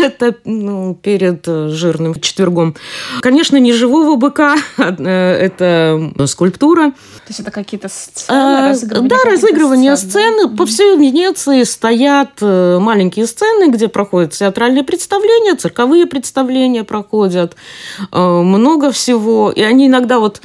Это 0.00 0.34
ну, 0.44 0.94
перед 0.94 1.46
э, 1.46 1.68
жирным 1.68 2.18
четвергом. 2.20 2.74
Конечно, 3.20 3.56
не 3.56 3.72
живого 3.72 4.16
быка, 4.16 4.56
а, 4.78 5.34
это 5.34 6.12
скульптура. 6.26 6.90
То 6.90 7.28
есть 7.28 7.40
это 7.40 7.50
какие-то 7.50 7.88
сцены? 7.88 8.38
А, 8.38 8.74
да, 9.02 9.16
разыгрывание 9.24 9.96
сцены. 9.96 10.10
сцены. 10.10 10.56
По 10.56 10.66
всей 10.66 10.96
Венеции 10.96 11.62
стоят 11.64 12.30
э, 12.40 12.78
маленькие 12.80 13.26
сцены, 13.26 13.70
где 13.70 13.88
проходят 13.88 14.32
театральные 14.32 14.84
представления, 14.84 15.54
цирковые 15.54 16.06
представления 16.06 16.84
проходят. 16.84 17.56
Э, 18.12 18.40
много 18.42 18.90
всего. 18.90 19.50
И 19.50 19.62
они 19.62 19.86
иногда 19.86 20.18
вот 20.18 20.40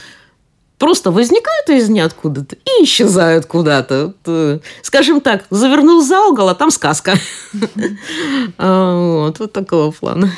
просто 0.78 1.12
возникают 1.12 1.70
из 1.70 1.90
ниоткуда 1.90 2.46
и 2.54 2.84
исчезают 2.84 3.46
куда-то. 3.46 4.14
Э, 4.26 4.60
скажем 4.82 5.22
так, 5.22 5.46
завернул 5.50 6.02
за 6.02 6.22
угол, 6.22 6.50
а 6.50 6.56
там 6.56 6.72
сказка. 6.72 7.16
А, 8.58 9.26
вот, 9.26 9.40
вот 9.40 9.54
такого 9.54 9.92
плана. 9.92 10.32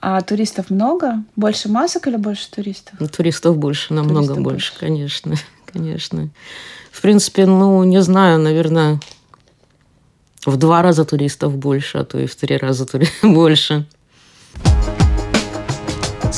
А 0.00 0.20
туристов 0.20 0.70
много? 0.70 1.24
Больше 1.36 1.68
масок 1.68 2.06
или 2.06 2.16
больше 2.16 2.50
туристов? 2.50 2.94
Ну, 3.00 3.08
туристов 3.08 3.56
больше, 3.56 3.94
намного 3.94 4.34
больше, 4.34 4.72
конечно. 4.78 5.34
Конечно. 5.72 6.30
В 6.90 7.02
принципе, 7.02 7.44
ну, 7.44 7.84
не 7.84 8.00
знаю, 8.00 8.38
наверное, 8.38 9.00
в 10.46 10.56
два 10.56 10.82
раза 10.82 11.04
туристов 11.04 11.56
больше, 11.56 11.98
а 11.98 12.04
то 12.04 12.18
и 12.18 12.26
в 12.26 12.34
три 12.36 12.56
раза 12.56 12.86
больше. 13.22 13.86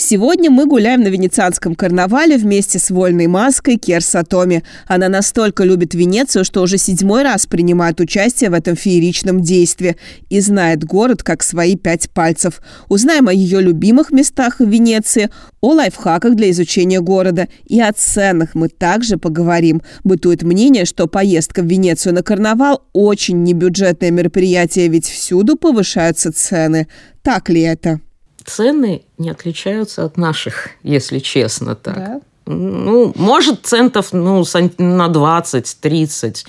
Сегодня 0.00 0.48
мы 0.48 0.66
гуляем 0.66 1.02
на 1.02 1.08
венецианском 1.08 1.74
карнавале 1.74 2.36
вместе 2.36 2.78
с 2.78 2.88
вольной 2.88 3.26
маской 3.26 3.74
Керса 3.74 4.22
Томи. 4.22 4.62
Она 4.86 5.08
настолько 5.08 5.64
любит 5.64 5.92
Венецию, 5.92 6.44
что 6.44 6.62
уже 6.62 6.78
седьмой 6.78 7.24
раз 7.24 7.46
принимает 7.46 7.98
участие 7.98 8.50
в 8.50 8.52
этом 8.54 8.76
фееричном 8.76 9.40
действии 9.40 9.96
и 10.30 10.38
знает 10.38 10.84
город 10.84 11.24
как 11.24 11.42
свои 11.42 11.74
пять 11.74 12.10
пальцев. 12.10 12.62
Узнаем 12.88 13.26
о 13.26 13.32
ее 13.32 13.60
любимых 13.60 14.12
местах 14.12 14.60
в 14.60 14.68
Венеции, 14.68 15.30
о 15.60 15.72
лайфхаках 15.72 16.36
для 16.36 16.52
изучения 16.52 17.00
города 17.00 17.48
и 17.66 17.80
о 17.80 17.92
ценах 17.92 18.54
мы 18.54 18.68
также 18.68 19.16
поговорим. 19.16 19.82
Бытует 20.04 20.44
мнение, 20.44 20.84
что 20.84 21.08
поездка 21.08 21.60
в 21.60 21.66
Венецию 21.66 22.14
на 22.14 22.22
карнавал 22.22 22.84
очень 22.92 23.42
небюджетное 23.42 24.12
мероприятие, 24.12 24.86
ведь 24.86 25.06
всюду 25.06 25.56
повышаются 25.56 26.32
цены. 26.32 26.86
Так 27.24 27.50
ли 27.50 27.62
это? 27.62 28.00
Цены 28.48 29.02
не 29.18 29.30
отличаются 29.30 30.04
от 30.04 30.16
наших, 30.16 30.70
если 30.82 31.18
честно 31.18 31.74
так. 31.74 31.96
Да? 31.96 32.20
Ну, 32.46 33.12
может, 33.14 33.66
центов 33.66 34.12
ну, 34.12 34.42
на 34.78 35.08
20-30. 35.08 36.46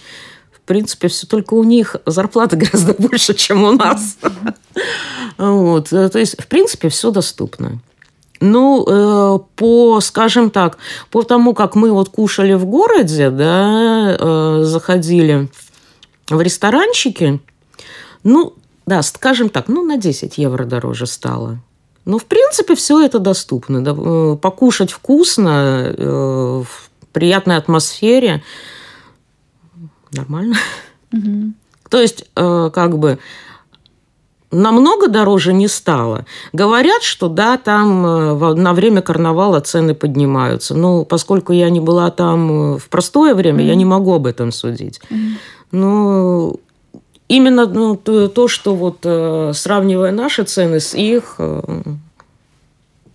В 0.52 0.62
принципе, 0.62 1.08
все 1.10 1.28
только 1.28 1.56
у 1.56 1.64
них 1.64 1.98
зарплата 2.06 2.56
гораздо 2.58 2.94
больше, 2.94 3.34
чем 3.34 3.64
у 3.64 3.72
нас. 3.72 4.18
Вот. 5.38 5.90
То 5.90 6.20
есть, 6.20 6.42
в 6.42 6.48
принципе, 6.48 6.90
все 6.90 7.12
доступно. 7.12 7.80
Ну, 8.42 8.86
э, 8.88 9.40
по, 9.58 10.00
скажем 10.00 10.50
так, 10.50 10.78
по 11.12 11.24
тому, 11.24 11.54
как 11.54 11.76
мы 11.76 11.92
вот 11.92 12.08
кушали 12.10 12.54
в 12.54 12.66
городе, 12.66 13.30
да, 13.30 14.16
э, 14.18 14.62
заходили 14.64 15.50
в 16.30 16.40
ресторанчики, 16.40 17.42
ну, 18.24 18.54
да, 18.86 19.02
скажем 19.02 19.50
так, 19.50 19.68
ну, 19.68 19.84
на 19.84 19.98
10 19.98 20.38
евро 20.38 20.64
дороже 20.64 21.06
стало. 21.06 21.60
Ну, 22.06 22.18
в 22.18 22.26
принципе, 22.26 22.76
все 22.76 23.04
это 23.04 23.20
доступно. 23.20 23.84
Э, 23.86 24.36
покушать 24.36 24.92
вкусно, 24.92 25.94
э, 25.96 26.64
в 26.66 26.90
приятной 27.14 27.58
атмосфере. 27.58 28.44
Нормально. 30.12 30.56
Угу. 31.14 31.54
То 31.90 32.02
есть, 32.02 32.26
э, 32.36 32.72
как 32.74 32.98
бы 32.98 33.20
намного 34.52 35.08
дороже 35.08 35.54
не 35.54 35.68
стало. 35.68 36.26
Говорят, 36.54 37.04
что 37.04 37.28
да, 37.28 37.58
там 37.58 38.02
на 38.02 38.74
время 38.74 39.02
карнавала 39.02 39.60
цены 39.60 39.94
поднимаются. 39.94 40.74
Но 40.74 41.06
поскольку 41.06 41.54
я 41.54 41.70
не 41.70 41.80
была 41.80 42.10
там 42.10 42.78
в 42.78 42.90
простое 42.90 43.36
время, 43.36 43.64
mm 43.64 43.68
я 43.68 43.76
не 43.76 43.86
могу 43.86 44.14
об 44.14 44.26
этом 44.26 44.52
судить. 44.52 45.00
mm 45.12 45.34
Но 45.72 46.56
именно 47.30 47.66
ну, 47.66 47.96
то, 47.96 48.28
то, 48.28 48.48
что 48.50 48.76
вот 48.76 49.00
э, 49.04 49.52
сравнивая 49.54 50.12
наши 50.12 50.44
цены 50.44 50.82
с 50.82 50.94
их, 50.94 51.36
э, 51.38 51.82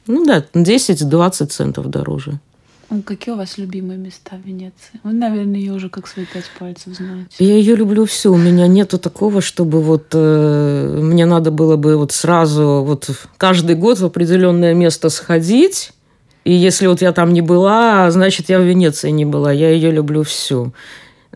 ну 0.07 0.25
да, 0.25 0.45
10-20 0.55 1.47
центов 1.47 1.91
дороже. 1.91 2.39
Какие 3.07 3.35
у 3.35 3.39
вас 3.39 3.59
любимые 3.59 3.99
места 3.99 4.37
в 4.37 4.47
Венеции? 4.47 5.01
Вы, 5.03 5.13
наверное, 5.13 5.59
ее 5.59 5.73
уже 5.73 5.89
как 5.89 6.07
свои 6.07 6.27
пять 6.27 6.45
пальцев 6.59 6.95
знаете. 6.95 7.29
Я 7.39 7.55
ее 7.55 7.75
люблю 7.75 8.05
все. 8.05 8.31
У 8.31 8.37
меня 8.37 8.67
нету 8.67 8.99
такого, 8.99 9.41
чтобы 9.41 9.83
вот 9.83 10.09
э, 10.13 10.99
мне 11.03 11.27
надо 11.27 11.51
было 11.51 11.77
бы 11.77 11.97
вот 11.97 12.13
сразу 12.13 12.85
вот 12.87 13.11
каждый 13.37 13.75
год 13.75 13.99
в 13.99 14.05
определенное 14.05 14.75
место 14.75 15.09
сходить. 15.09 15.93
И 16.45 16.53
если 16.53 16.87
вот 16.87 17.01
я 17.01 17.13
там 17.13 17.33
не 17.33 17.41
была, 17.41 18.11
значит, 18.11 18.49
я 18.51 18.61
в 18.61 18.63
Венеции 18.63 19.11
не 19.11 19.25
была. 19.25 19.51
Я 19.51 19.71
ее 19.71 19.91
люблю 19.91 20.23
всю. 20.23 20.73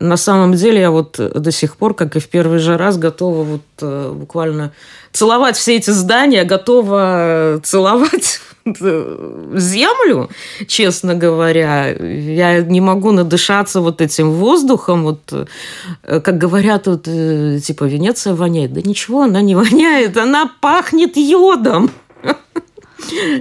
На 0.01 0.17
самом 0.17 0.55
деле 0.55 0.81
я 0.81 0.91
вот 0.91 1.17
до 1.19 1.51
сих 1.51 1.77
пор, 1.77 1.95
как 1.95 2.17
и 2.17 2.21
в 2.21 2.29
первый 2.29 2.59
же 2.59 2.77
раз, 2.77 2.99
готова 2.99 3.43
вот 3.43 3.63
э, 3.81 4.13
буквально 4.15 4.73
целовать 5.13 5.57
все 5.57 5.77
эти 5.77 5.91
здания, 5.91 6.45
готова 6.45 7.61
целовать 7.65 8.41
землю, 8.65 10.31
честно 10.67 11.15
говоря. 11.15 11.89
Я 11.89 12.61
не 12.61 12.81
могу 12.81 13.13
надышаться 13.13 13.81
вот 13.81 14.01
этим 14.01 14.33
воздухом. 14.33 15.03
Вот, 15.03 15.33
э, 16.03 16.21
как 16.21 16.39
говорят, 16.39 16.87
вот, 16.87 17.09
э, 17.09 17.59
типа, 17.61 17.85
Венеция 17.85 18.35
воняет. 18.35 18.73
Да 18.73 18.81
ничего, 18.83 19.23
она 19.23 19.41
не 19.41 19.55
воняет, 19.57 20.17
она 20.17 20.51
пахнет 20.61 21.17
йодом. 21.17 21.91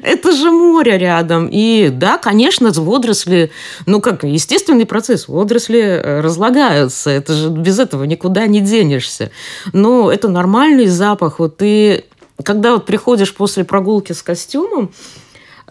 Это 0.04 0.32
же 0.32 0.52
море 0.52 0.98
рядом. 0.98 1.48
И 1.52 1.90
да, 1.90 2.18
конечно, 2.18 2.72
водоросли, 2.72 3.52
ну 3.86 4.02
как, 4.02 4.24
естественный 4.24 4.86
процесс, 4.86 5.28
водоросли 5.28 5.80
э, 5.80 6.22
разлагаются. 6.22 7.10
Это 7.10 7.34
же 7.34 7.50
без 7.50 7.80
этого 7.80 8.04
никуда 8.04 8.48
не 8.48 8.62
денешься. 8.62 9.32
Но 9.74 10.12
это 10.12 10.30
нормальный 10.30 10.88
запах. 10.88 11.40
Вот 11.40 11.58
ты, 11.58 12.06
когда 12.44 12.74
вот 12.74 12.86
приходишь 12.86 13.34
после 13.34 13.64
прогулки 13.64 14.14
с 14.14 14.22
костюмом, 14.22 14.92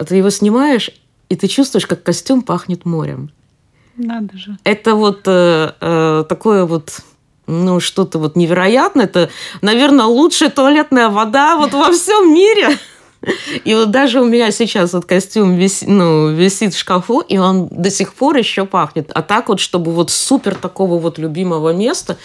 ты 0.07 0.17
его 0.17 0.31
снимаешь, 0.31 0.91
и 1.29 1.37
ты 1.37 1.49
чувствуешь, 1.49 1.87
как 1.87 2.03
костюм 2.03 2.43
пахнет 2.43 2.85
морем. 2.85 3.31
Надо 3.97 4.37
же. 4.37 4.59
Это 4.65 4.95
вот 4.95 5.23
э, 5.27 5.73
э, 5.81 6.25
такое 6.29 6.67
вот 6.67 7.01
ну, 7.47 7.81
что-то 7.81 8.19
вот 8.19 8.37
невероятное. 8.37 9.05
Это, 9.05 9.31
наверное, 9.63 10.07
лучшая 10.07 10.51
туалетная 10.51 11.09
вода 11.09 11.57
вот 11.57 11.73
во 11.73 11.93
всем 11.93 12.35
мире. 12.35 12.79
И 13.65 13.75
вот 13.75 13.91
даже 13.91 14.21
у 14.21 14.25
меня 14.25 14.51
сейчас 14.51 14.93
вот 14.93 15.05
костюм 15.05 15.55
висит, 15.55 15.89
ну, 15.89 16.31
висит 16.31 16.75
в 16.75 16.79
шкафу, 16.79 17.21
и 17.21 17.39
он 17.39 17.69
до 17.71 17.91
сих 17.91 18.15
пор 18.15 18.37
еще 18.37 18.67
пахнет. 18.67 19.11
А 19.15 19.23
так 19.23 19.49
вот, 19.49 19.61
чтобы 19.61 19.93
вот 19.93 20.11
супер 20.11 20.55
такого 20.55 20.99
вот 20.99 21.19
любимого 21.19 21.73
места, 21.73 22.17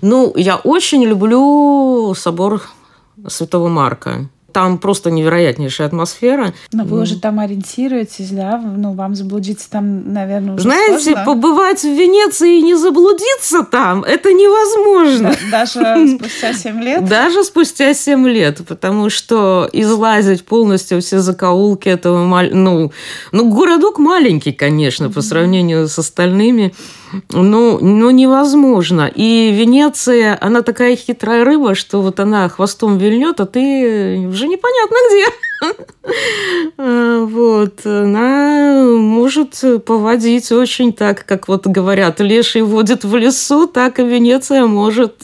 ну, 0.00 0.32
я 0.36 0.56
очень 0.56 1.04
люблю 1.04 2.14
собор 2.16 2.62
Святого 3.28 3.68
Марка 3.68 4.28
там 4.56 4.78
просто 4.78 5.10
невероятнейшая 5.10 5.86
атмосфера. 5.86 6.54
Но 6.72 6.84
вы 6.84 7.02
уже 7.02 7.20
там 7.20 7.40
ориентируетесь, 7.40 8.30
да? 8.30 8.56
Ну, 8.56 8.94
вам 8.94 9.14
заблудиться 9.14 9.68
там, 9.68 10.14
наверное, 10.14 10.54
уже 10.54 10.62
Знаете, 10.62 11.12
сложно. 11.12 11.24
побывать 11.26 11.82
в 11.82 11.88
Венеции 11.88 12.60
и 12.60 12.62
не 12.62 12.74
заблудиться 12.74 13.64
там, 13.64 14.02
это 14.02 14.32
невозможно. 14.32 15.36
Даже 15.50 16.08
спустя 16.16 16.54
7 16.54 16.82
лет? 16.82 17.04
Даже 17.04 17.44
спустя 17.44 17.92
7 17.92 18.26
лет, 18.28 18.62
потому 18.66 19.10
что 19.10 19.68
излазить 19.74 20.46
полностью 20.46 21.02
все 21.02 21.18
закоулки 21.18 21.90
этого, 21.90 22.24
ну, 22.54 22.92
ну 23.32 23.50
городок 23.54 23.98
маленький, 23.98 24.52
конечно, 24.52 25.10
по 25.10 25.20
сравнению 25.20 25.86
с 25.86 25.98
остальными 25.98 26.72
ну, 27.30 27.78
ну, 27.80 28.10
невозможно. 28.10 29.10
И 29.14 29.52
Венеция, 29.52 30.38
она 30.40 30.62
такая 30.62 30.96
хитрая 30.96 31.44
рыба, 31.44 31.74
что 31.74 32.02
вот 32.02 32.20
она 32.20 32.48
хвостом 32.48 32.98
вильнет, 32.98 33.40
а 33.40 33.46
ты 33.46 34.26
уже 34.28 34.48
непонятно 34.48 34.96
где. 35.10 35.24
Вот. 36.76 37.86
Она 37.86 38.84
может 38.84 39.64
поводить 39.84 40.52
очень 40.52 40.92
так, 40.92 41.24
как 41.24 41.48
вот 41.48 41.66
говорят, 41.66 42.20
леший 42.20 42.62
водит 42.62 43.04
в 43.04 43.16
лесу, 43.16 43.66
так 43.66 43.98
и 43.98 44.04
Венеция 44.04 44.66
может 44.66 45.22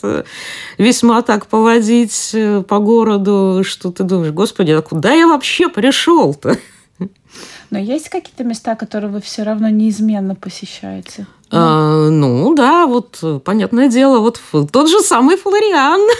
весьма 0.78 1.22
так 1.22 1.46
поводить 1.46 2.35
по 2.66 2.78
городу, 2.78 3.62
что 3.64 3.92
ты 3.92 4.05
думаешь, 4.05 4.33
господи, 4.33 4.70
а 4.70 4.83
куда 4.83 5.12
я 5.12 5.26
вообще 5.26 5.68
пришел-то? 5.68 6.57
Но 7.70 7.78
есть 7.78 8.09
какие-то 8.09 8.44
места, 8.44 8.74
которые 8.74 9.11
вы 9.11 9.20
все 9.20 9.42
равно 9.42 9.68
неизменно 9.68 10.35
посещаете? 10.35 11.26
А, 11.52 12.08
ну 12.08 12.54
да, 12.54 12.86
вот 12.86 13.22
понятное 13.44 13.88
дело, 13.88 14.18
вот 14.18 14.40
тот 14.72 14.88
же 14.88 15.00
самый 15.00 15.36
Флориан. 15.36 16.00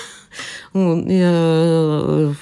Э, 0.74 2.32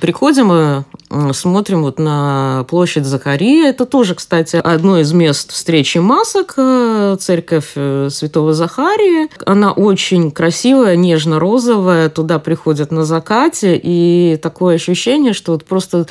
приходим 0.00 0.52
и 0.52 0.82
э, 1.10 1.32
смотрим 1.32 1.82
вот 1.82 1.98
на 1.98 2.66
площадь 2.68 3.06
Захария. 3.06 3.68
Это 3.68 3.86
тоже, 3.86 4.14
кстати, 4.14 4.56
одно 4.56 4.98
из 4.98 5.12
мест 5.12 5.52
встречи 5.52 5.96
масок, 5.98 6.54
э, 6.58 7.16
церковь 7.18 7.72
Святого 7.72 8.52
Захария. 8.52 9.28
Она 9.46 9.72
очень 9.72 10.30
красивая, 10.30 10.96
нежно-розовая. 10.96 12.10
Туда 12.10 12.38
приходят 12.38 12.90
на 12.90 13.04
закате. 13.04 13.80
И 13.82 14.38
такое 14.42 14.74
ощущение, 14.74 15.32
что 15.32 15.52
вот 15.52 15.64
просто 15.64 16.06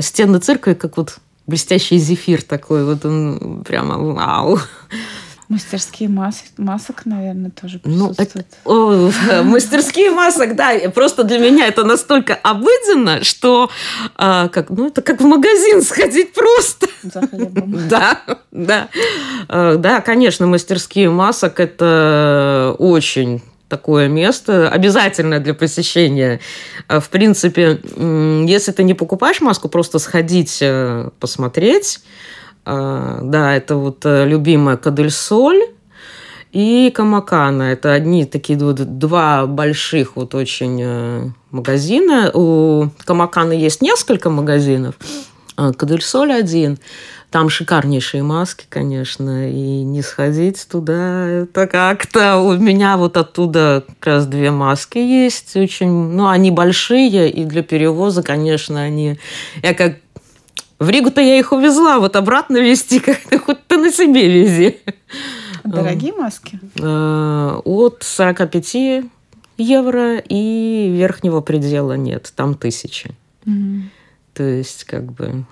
стены 0.00 0.38
церкви, 0.38 0.74
как 0.74 0.96
вот 0.96 1.18
блестящий 1.46 1.98
зефир 1.98 2.42
такой, 2.42 2.84
вот 2.84 3.04
он 3.04 3.64
прямо 3.66 3.98
вау. 3.98 4.60
Мастерские 5.48 6.08
мас 6.08 6.42
масок, 6.56 7.06
наверное, 7.06 7.50
тоже 7.50 7.78
присутствуют. 7.78 8.34
Ну, 8.64 9.02
это, 9.04 9.12
о, 9.30 9.42
мастерские 9.44 10.10
масок, 10.10 10.56
да. 10.56 10.72
Просто 10.92 11.22
для 11.22 11.38
меня 11.38 11.68
это 11.68 11.84
настолько 11.84 12.34
обыденно, 12.34 13.22
что 13.22 13.70
а, 14.16 14.48
как, 14.48 14.70
ну, 14.70 14.88
это 14.88 15.02
как 15.02 15.20
в 15.20 15.24
магазин 15.24 15.82
сходить 15.82 16.32
просто. 16.32 16.88
За 17.02 17.26
хлебом. 17.26 17.74
Да, 17.88 18.20
да. 18.50 18.88
А, 19.48 19.76
да, 19.76 20.00
конечно, 20.00 20.48
мастерские 20.48 21.10
масок– 21.10 21.60
это 21.60 22.74
очень 22.78 23.42
такое 23.68 24.08
место, 24.08 24.68
обязательное 24.68 25.40
для 25.40 25.54
посещения. 25.54 26.40
А, 26.88 27.00
в 27.00 27.08
принципе, 27.08 27.80
если 28.48 28.72
ты 28.72 28.82
не 28.82 28.94
покупаешь 28.94 29.40
маску, 29.40 29.68
просто 29.68 29.98
сходить 29.98 30.58
э, 30.60 31.10
посмотреть. 31.20 32.00
А, 32.66 33.20
да, 33.22 33.54
это 33.54 33.76
вот 33.76 34.04
э, 34.04 34.26
любимая 34.26 34.76
Кадельсоль 34.76 35.62
и 36.50 36.92
Камакана. 36.92 37.62
Это 37.62 37.92
одни 37.92 38.24
такие 38.24 38.58
вот 38.58 38.98
два 38.98 39.46
больших 39.46 40.16
вот 40.16 40.34
очень 40.34 40.80
э, 40.82 41.28
магазина. 41.52 42.32
У 42.34 42.88
Камакана 43.04 43.52
есть 43.52 43.82
несколько 43.82 44.30
магазинов, 44.30 44.96
А, 45.56 45.72
Кадельсоль 45.72 46.32
один. 46.32 46.78
Там 47.30 47.50
шикарнейшие 47.50 48.22
маски, 48.22 48.66
конечно, 48.68 49.50
и 49.50 49.82
не 49.82 50.00
сходить 50.02 50.66
туда, 50.70 51.26
это 51.28 51.66
как-то... 51.66 52.38
У 52.38 52.54
меня 52.54 52.96
вот 52.96 53.16
оттуда 53.16 53.84
как 53.86 54.06
раз 54.06 54.26
две 54.26 54.50
маски 54.52 54.98
есть, 54.98 55.56
очень... 55.56 55.88
Ну, 55.88 56.28
они 56.28 56.52
большие, 56.52 57.28
и 57.28 57.44
для 57.44 57.62
перевоза, 57.62 58.22
конечно, 58.22 58.80
они... 58.80 59.18
Я 59.62 59.74
как 59.74 59.96
в 60.78 60.88
Ригу-то 60.88 61.20
я 61.20 61.38
их 61.38 61.52
увезла, 61.52 61.98
вот 61.98 62.16
обратно 62.16 62.58
везти, 62.58 63.00
как-то 63.00 63.38
хоть 63.38 63.66
ты 63.66 63.78
на 63.78 63.90
себе 63.90 64.28
вези. 64.28 64.78
Дорогие 65.64 66.12
маски? 66.12 66.60
А, 66.80 67.60
от 67.64 68.02
45 68.02 69.04
евро 69.58 70.18
и 70.18 70.90
верхнего 70.96 71.40
предела 71.40 71.94
нет, 71.94 72.32
там 72.36 72.54
тысячи. 72.54 73.14
То 74.34 74.42
есть, 74.42 74.84
как 74.84 75.12
бы, 75.12 75.44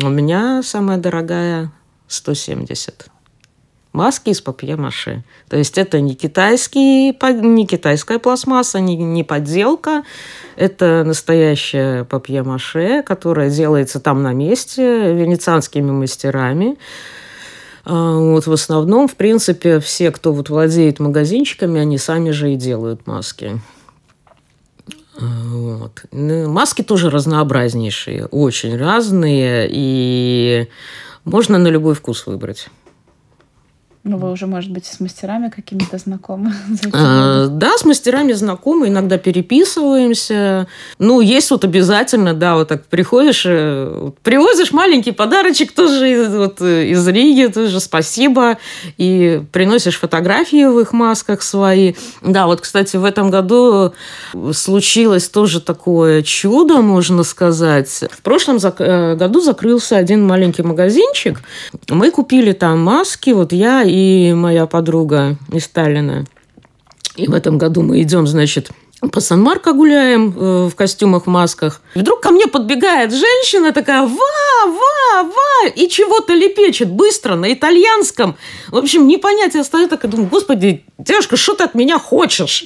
у 0.00 0.08
меня 0.08 0.62
самая 0.62 0.98
дорогая 0.98 1.72
170. 2.06 3.10
Маски 3.92 4.30
из 4.30 4.40
папье-маше. 4.40 5.22
То 5.48 5.56
есть 5.56 5.78
это 5.78 6.00
не, 6.00 6.14
китайский, 6.14 7.12
не 7.12 7.66
китайская 7.66 8.18
пластмасса, 8.18 8.80
не, 8.80 8.96
не 8.96 9.24
подделка. 9.24 10.02
Это 10.56 11.04
настоящая 11.04 12.04
папье-маше, 12.04 13.02
которая 13.02 13.50
делается 13.50 13.98
там 13.98 14.22
на 14.22 14.32
месте 14.32 15.14
венецианскими 15.14 15.90
мастерами. 15.90 16.76
А, 17.84 18.18
Вот 18.18 18.46
в 18.46 18.52
основном, 18.52 19.08
в 19.08 19.16
принципе, 19.16 19.80
все, 19.80 20.10
кто 20.10 20.32
вот 20.34 20.50
владеет 20.50 21.00
магазинчиками, 21.00 21.80
они 21.80 21.96
сами 21.96 22.30
же 22.30 22.52
и 22.52 22.56
делают 22.56 23.06
маски. 23.06 23.58
А, 25.18 25.24
Вот. 25.46 26.04
Ну, 26.12 26.50
Маски 26.52 26.82
тоже 26.82 27.08
разнообразнейшие, 27.08 28.26
очень 28.26 28.76
разные, 28.76 29.66
и 29.70 30.68
можно 31.24 31.56
на 31.56 31.68
любой 31.68 31.94
вкус 31.94 32.26
выбрать. 32.26 32.68
Ну, 34.08 34.16
вы 34.16 34.32
уже, 34.32 34.46
может 34.46 34.70
быть, 34.70 34.86
с 34.86 35.00
мастерами 35.00 35.50
какими-то 35.50 35.98
знакомы? 35.98 36.54
годы? 36.82 37.48
Да, 37.50 37.76
с 37.76 37.84
мастерами 37.84 38.32
знакомы, 38.32 38.88
иногда 38.88 39.18
переписываемся. 39.18 40.66
Ну, 40.98 41.20
есть 41.20 41.50
вот 41.50 41.64
обязательно, 41.64 42.32
да, 42.32 42.54
вот 42.54 42.68
так 42.68 42.86
приходишь, 42.86 43.44
э, 43.44 44.10
привозишь 44.22 44.72
маленький 44.72 45.12
подарочек 45.12 45.72
тоже 45.72 46.10
из, 46.10 46.34
вот, 46.34 46.62
э, 46.62 46.86
из 46.86 47.06
Риги, 47.06 47.52
тоже 47.52 47.80
спасибо, 47.80 48.56
и 48.96 49.42
приносишь 49.52 49.98
фотографии 49.98 50.64
в 50.64 50.80
их 50.80 50.94
масках 50.94 51.42
свои. 51.42 51.92
Да, 52.22 52.46
вот, 52.46 52.62
кстати, 52.62 52.96
в 52.96 53.04
этом 53.04 53.28
году 53.30 53.92
случилось 54.52 55.28
тоже 55.28 55.60
такое 55.60 56.22
чудо, 56.22 56.80
можно 56.80 57.24
сказать. 57.24 58.04
В 58.10 58.22
прошлом 58.22 58.56
э, 58.56 59.16
году 59.16 59.42
закрылся 59.42 59.98
один 59.98 60.26
маленький 60.26 60.62
магазинчик. 60.62 61.42
Мы 61.90 62.10
купили 62.10 62.52
там 62.52 62.80
маски, 62.80 63.30
вот 63.30 63.52
я 63.52 63.82
и 63.82 63.97
моя 64.34 64.66
подруга 64.66 65.36
из 65.52 65.64
Сталина. 65.64 66.24
И 67.16 67.26
в 67.26 67.34
этом 67.34 67.58
году 67.58 67.82
мы 67.82 68.02
идем, 68.02 68.26
значит, 68.26 68.70
по 69.12 69.20
Сан-Марко 69.20 69.72
гуляем 69.72 70.34
э, 70.36 70.68
в 70.68 70.74
костюмах, 70.74 71.26
масках. 71.26 71.82
И 71.94 72.00
вдруг 72.00 72.20
ко 72.20 72.30
мне 72.30 72.46
подбегает 72.46 73.12
женщина 73.12 73.72
такая, 73.72 74.02
ва, 74.02 74.66
ва, 74.66 75.22
ва, 75.22 75.68
и 75.68 75.88
чего-то 75.88 76.34
лепечет 76.34 76.90
быстро 76.90 77.36
на 77.36 77.52
итальянском. 77.52 78.36
В 78.68 78.76
общем, 78.76 79.06
не 79.06 79.16
понять, 79.16 79.54
я 79.54 79.64
так 79.64 80.04
и 80.04 80.08
думаю, 80.08 80.28
господи, 80.28 80.84
девушка, 80.98 81.36
что 81.36 81.54
ты 81.54 81.64
от 81.64 81.74
меня 81.74 81.98
хочешь? 81.98 82.64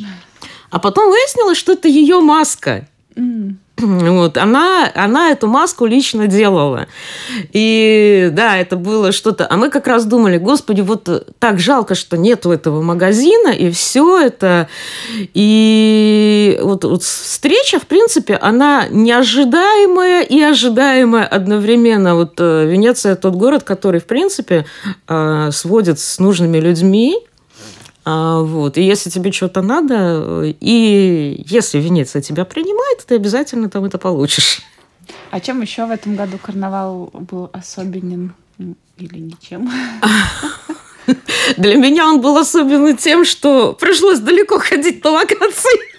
А 0.71 0.79
потом 0.79 1.11
выяснилось, 1.11 1.59
что 1.59 1.73
это 1.73 1.89
ее 1.89 2.21
маска. 2.21 2.89
М. 3.15 3.59
Вот, 4.23 4.37
она, 4.37 4.91
она 4.95 5.31
эту 5.31 5.47
маску 5.47 5.87
лично 5.87 6.27
делала. 6.27 6.87
И 7.53 8.31
да, 8.33 8.57
это 8.57 8.77
было 8.77 9.13
что-то. 9.13 9.47
А 9.49 9.57
мы 9.57 9.71
как 9.71 9.87
раз 9.87 10.05
думали, 10.05 10.39
господи, 10.39 10.81
вот 10.81 11.09
так 11.39 11.59
жалко, 11.59 11.95
что 11.95 12.17
нету 12.17 12.51
этого 12.51 12.83
магазина, 12.83 13.49
и 13.49 13.71
все 13.71 14.21
это. 14.21 14.69
И 15.35 16.59
вот, 16.63 16.85
вот 16.85 17.03
встреча, 17.03 17.79
в 17.79 17.87
принципе, 17.87 18.35
она 18.35 18.87
неожидаемая 18.91 20.23
и 20.23 20.41
ожидаемая 20.41 21.27
одновременно. 21.27 22.15
Вот 22.15 22.35
э, 22.39 22.67
Венеция 22.67 23.17
тот 23.17 23.35
город, 23.35 23.63
который, 23.65 24.01
в 24.01 24.05
принципе, 24.05 24.67
э, 25.09 25.51
сводит 25.53 25.99
с 25.99 26.19
нужными 26.19 26.59
людьми, 26.59 27.19
вот. 28.05 28.79
И 28.79 28.83
если 28.83 29.11
тебе 29.11 29.33
что-то 29.33 29.63
надо, 29.63 30.43
и 30.45 31.45
если 31.47 31.79
Венеция 31.79 32.23
тебя 32.23 32.45
принимает, 32.45 33.05
ты 33.07 33.15
обязательно 33.15 33.71
там 33.71 33.85
это 33.85 33.99
получишь. 33.99 34.63
А 35.31 35.41
чем 35.41 35.61
еще 35.61 35.87
в 35.87 35.91
этом 35.91 36.17
году 36.17 36.39
карнавал 36.39 37.11
был 37.13 37.51
особенен? 37.53 38.35
Или 38.99 39.19
ничем? 39.19 39.71
Для 41.57 41.77
меня 41.77 42.07
он 42.07 42.21
был 42.21 42.37
особенный 42.39 42.97
тем, 42.97 43.25
что 43.25 43.73
пришлось 43.73 44.21
далеко 44.21 44.59
ходить 44.59 45.03
на 45.03 45.11
локации. 45.11 45.92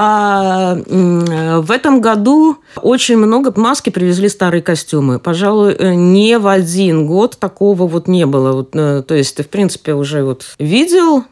А, 0.00 0.76
в 0.76 1.72
этом 1.72 2.00
году 2.00 2.58
очень 2.76 3.16
много 3.16 3.52
маски 3.58 3.90
привезли 3.90 4.28
старые 4.28 4.62
костюмы. 4.62 5.18
Пожалуй, 5.18 5.74
э, 5.74 5.94
не 5.94 6.38
в 6.38 6.46
один 6.46 7.08
год 7.08 7.36
такого 7.40 7.88
вот 7.88 8.06
не 8.06 8.24
было. 8.24 8.52
Вот, 8.52 8.76
э, 8.76 9.02
то 9.02 9.16
есть 9.16 9.34
ты, 9.34 9.42
в 9.42 9.48
принципе, 9.48 9.94
уже 9.94 10.22
вот 10.22 10.44
видел, 10.60 11.24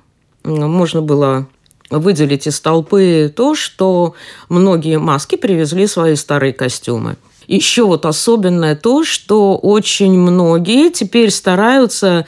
можно 0.43 1.01
было 1.01 1.47
выделить 1.91 2.49
из 2.49 2.59
толпы 2.59 3.33
то, 3.37 3.55
что 3.55 4.15
многие 4.49 4.99
маски 4.99 5.37
привезли 5.37 5.87
свои 5.87 6.17
старые 6.17 6.53
костюмы. 6.53 7.15
Еще 7.47 7.85
вот 7.85 8.05
особенное 8.05 8.75
то, 8.75 9.05
что 9.05 9.57
очень 9.57 10.19
многие 10.19 10.91
теперь 10.91 11.31
стараются 11.31 12.27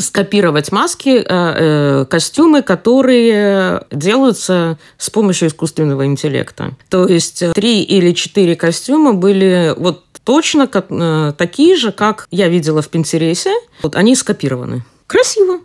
скопировать 0.00 0.72
маски, 0.72 1.18
э, 1.18 1.24
э, 1.28 2.04
костюмы, 2.06 2.62
которые 2.62 3.84
делаются 3.90 4.78
с 4.98 5.10
помощью 5.10 5.48
искусственного 5.48 6.06
интеллекта. 6.06 6.72
То 6.88 7.06
есть 7.06 7.42
э, 7.42 7.52
три 7.52 7.82
или 7.82 8.12
четыре 8.12 8.56
костюма 8.56 9.12
были 9.12 9.74
вот 9.76 10.04
точно 10.24 10.66
как, 10.66 10.86
э, 10.90 11.32
такие 11.38 11.76
же, 11.76 11.92
как 11.92 12.26
я 12.30 12.48
видела 12.48 12.82
в 12.82 12.88
Пинтересе. 12.88 13.54
Вот 13.82 13.94
они 13.94 14.16
скопированы. 14.16 14.82
Красиво. 15.06 15.60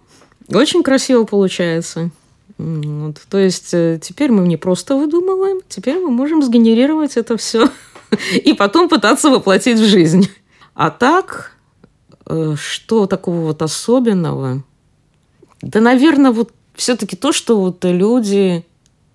Очень 0.49 0.83
красиво 0.83 1.23
получается. 1.23 2.11
Вот. 2.57 3.15
То 3.29 3.39
есть 3.39 3.73
э, 3.73 3.99
теперь 4.01 4.31
мы 4.31 4.47
не 4.47 4.57
просто 4.57 4.95
выдумываем, 4.95 5.61
теперь 5.67 5.97
мы 5.97 6.11
можем 6.11 6.43
сгенерировать 6.43 7.17
это 7.17 7.37
все 7.37 7.69
и 8.35 8.53
потом 8.53 8.87
пытаться 8.87 9.31
воплотить 9.31 9.79
в 9.79 9.85
жизнь. 9.85 10.29
А 10.75 10.91
так, 10.91 11.53
э, 11.55 11.60
что 12.55 13.05
такого 13.07 13.41
вот 13.41 13.61
особенного? 13.61 14.63
Да, 15.61 15.79
наверное, 15.79 16.31
вот 16.31 16.51
все-таки 16.75 17.15
то, 17.15 17.31
что 17.31 17.59
вот 17.59 17.83
люди 17.83 18.65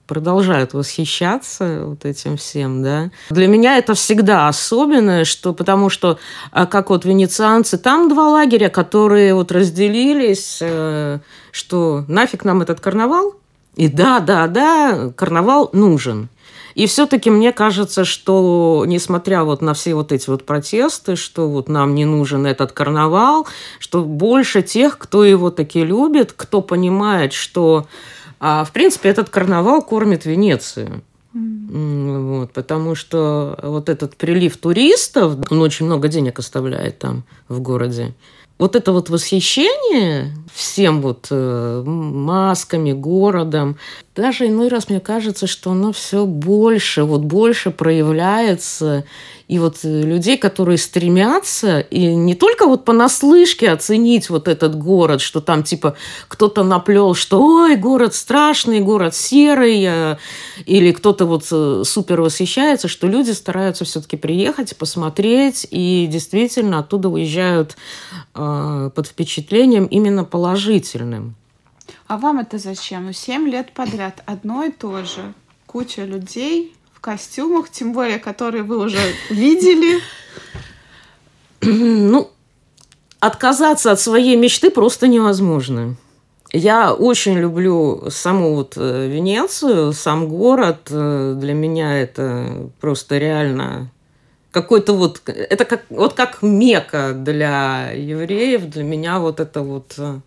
продолжают 0.06 0.72
восхищаться 0.72 1.82
вот 1.84 2.04
этим 2.04 2.36
всем, 2.36 2.82
да. 2.82 3.10
Для 3.30 3.48
меня 3.48 3.76
это 3.76 3.94
всегда 3.94 4.48
особенное, 4.48 5.24
что, 5.24 5.52
потому 5.52 5.90
что, 5.90 6.18
а, 6.52 6.66
как 6.66 6.90
вот 6.90 7.04
венецианцы, 7.04 7.76
там 7.76 8.08
два 8.08 8.28
лагеря, 8.28 8.68
которые 8.68 9.34
вот 9.34 9.50
разделились, 9.52 10.58
э, 10.60 11.18
что 11.50 12.04
нафиг 12.08 12.44
нам 12.44 12.62
этот 12.62 12.80
карнавал, 12.80 13.34
и 13.74 13.88
да, 13.88 14.20
да, 14.20 14.46
да, 14.46 15.10
карнавал 15.16 15.70
нужен. 15.72 16.28
И 16.76 16.86
все-таки 16.86 17.30
мне 17.30 17.52
кажется, 17.52 18.04
что 18.04 18.84
несмотря 18.86 19.44
вот 19.44 19.62
на 19.62 19.72
все 19.72 19.94
вот 19.94 20.12
эти 20.12 20.28
вот 20.28 20.44
протесты, 20.44 21.16
что 21.16 21.48
вот 21.48 21.70
нам 21.70 21.94
не 21.94 22.04
нужен 22.04 22.44
этот 22.44 22.72
карнавал, 22.72 23.46
что 23.78 24.04
больше 24.04 24.60
тех, 24.60 24.98
кто 24.98 25.24
его 25.24 25.50
таки 25.50 25.82
любит, 25.82 26.34
кто 26.36 26.60
понимает, 26.60 27.32
что 27.32 27.86
а, 28.40 28.62
в 28.64 28.72
принципе 28.72 29.08
этот 29.08 29.30
карнавал 29.30 29.80
кормит 29.80 30.26
Венецию. 30.26 31.02
Вот, 31.32 32.52
потому 32.52 32.94
что 32.94 33.58
вот 33.62 33.88
этот 33.88 34.16
прилив 34.16 34.56
туристов, 34.58 35.34
он 35.50 35.62
очень 35.62 35.86
много 35.86 36.08
денег 36.08 36.38
оставляет 36.38 36.98
там 36.98 37.24
в 37.48 37.60
городе. 37.60 38.14
Вот 38.58 38.74
это 38.74 38.92
вот 38.92 39.10
восхищение 39.10 40.32
всем 40.54 41.02
вот 41.02 41.26
э, 41.30 41.82
масками, 41.84 42.92
городом, 42.92 43.76
даже 44.14 44.46
иной 44.46 44.68
раз 44.68 44.88
мне 44.88 45.00
кажется, 45.00 45.46
что 45.46 45.72
оно 45.72 45.92
все 45.92 46.24
больше, 46.24 47.04
вот 47.04 47.22
больше 47.22 47.70
проявляется. 47.70 49.04
И 49.48 49.60
вот 49.60 49.84
э, 49.84 50.02
людей, 50.02 50.36
которые 50.36 50.76
стремятся, 50.76 51.78
и 51.78 52.14
не 52.14 52.34
только 52.34 52.66
вот 52.66 52.84
понаслышке 52.84 53.70
оценить 53.70 54.28
вот 54.28 54.48
этот 54.48 54.76
город, 54.76 55.20
что 55.20 55.40
там 55.40 55.62
типа 55.62 55.96
кто-то 56.26 56.64
наплел, 56.64 57.14
что 57.14 57.40
ой, 57.40 57.76
город 57.76 58.14
страшный, 58.14 58.80
город 58.80 59.14
серый, 59.14 59.84
э, 59.84 60.16
или 60.64 60.90
кто-то 60.90 61.26
вот 61.26 61.46
э, 61.52 61.82
супер 61.84 62.22
восхищается, 62.22 62.88
что 62.88 63.06
люди 63.06 63.30
стараются 63.30 63.84
все-таки 63.84 64.16
приехать, 64.16 64.76
посмотреть, 64.76 65.66
и 65.70 66.08
действительно 66.10 66.80
оттуда 66.80 67.08
уезжают 67.08 67.76
э, 68.34 68.90
под 68.92 69.06
впечатлением 69.06 69.86
именно 69.86 70.24
положительным. 70.24 71.36
А 72.08 72.18
вам 72.18 72.40
это 72.40 72.58
зачем? 72.58 73.06
Ну, 73.06 73.12
семь 73.12 73.48
лет 73.48 73.72
подряд 73.72 74.24
одно 74.26 74.64
и 74.64 74.72
то 74.72 75.04
же. 75.04 75.34
Куча 75.66 76.04
людей 76.04 76.74
в 76.96 77.00
костюмах, 77.00 77.68
тем 77.70 77.92
более, 77.92 78.18
которые 78.18 78.62
вы 78.62 78.78
уже 78.78 78.98
видели? 79.28 80.00
Ну, 81.60 82.30
отказаться 83.20 83.92
от 83.92 84.00
своей 84.00 84.36
мечты 84.36 84.70
просто 84.70 85.06
невозможно. 85.06 85.96
Я 86.52 86.94
очень 86.94 87.38
люблю 87.38 88.04
саму 88.08 88.54
вот 88.54 88.74
э, 88.76 89.08
Венецию, 89.08 89.92
сам 89.92 90.28
город. 90.28 90.88
Э, 90.90 91.34
для 91.36 91.52
меня 91.52 92.00
это 92.00 92.70
просто 92.80 93.18
реально 93.18 93.90
какой-то 94.52 94.94
вот... 94.94 95.20
Это 95.26 95.64
как, 95.64 95.84
вот 95.90 96.14
как 96.14 96.42
мека 96.42 97.12
для 97.14 97.90
евреев. 97.90 98.70
Для 98.70 98.84
меня 98.84 99.18
вот 99.18 99.40
это 99.40 99.60
вот 99.60 99.94
э, 99.98 100.20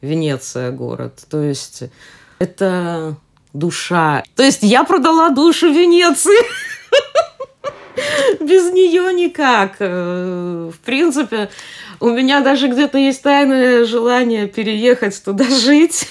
Венеция 0.00 0.70
город. 0.70 1.24
То 1.28 1.42
есть 1.42 1.82
это 2.38 3.16
душа. 3.54 4.22
То 4.36 4.42
есть 4.42 4.62
я 4.62 4.84
продала 4.84 5.30
душу 5.30 5.72
Венеции. 5.72 6.36
Без 8.40 8.72
нее 8.72 9.14
никак. 9.14 9.78
В 9.78 10.74
принципе, 10.84 11.48
у 12.00 12.10
меня 12.10 12.40
даже 12.40 12.68
где-то 12.68 12.98
есть 12.98 13.22
тайное 13.22 13.86
желание 13.86 14.48
переехать 14.48 15.22
туда 15.24 15.44
жить, 15.48 16.08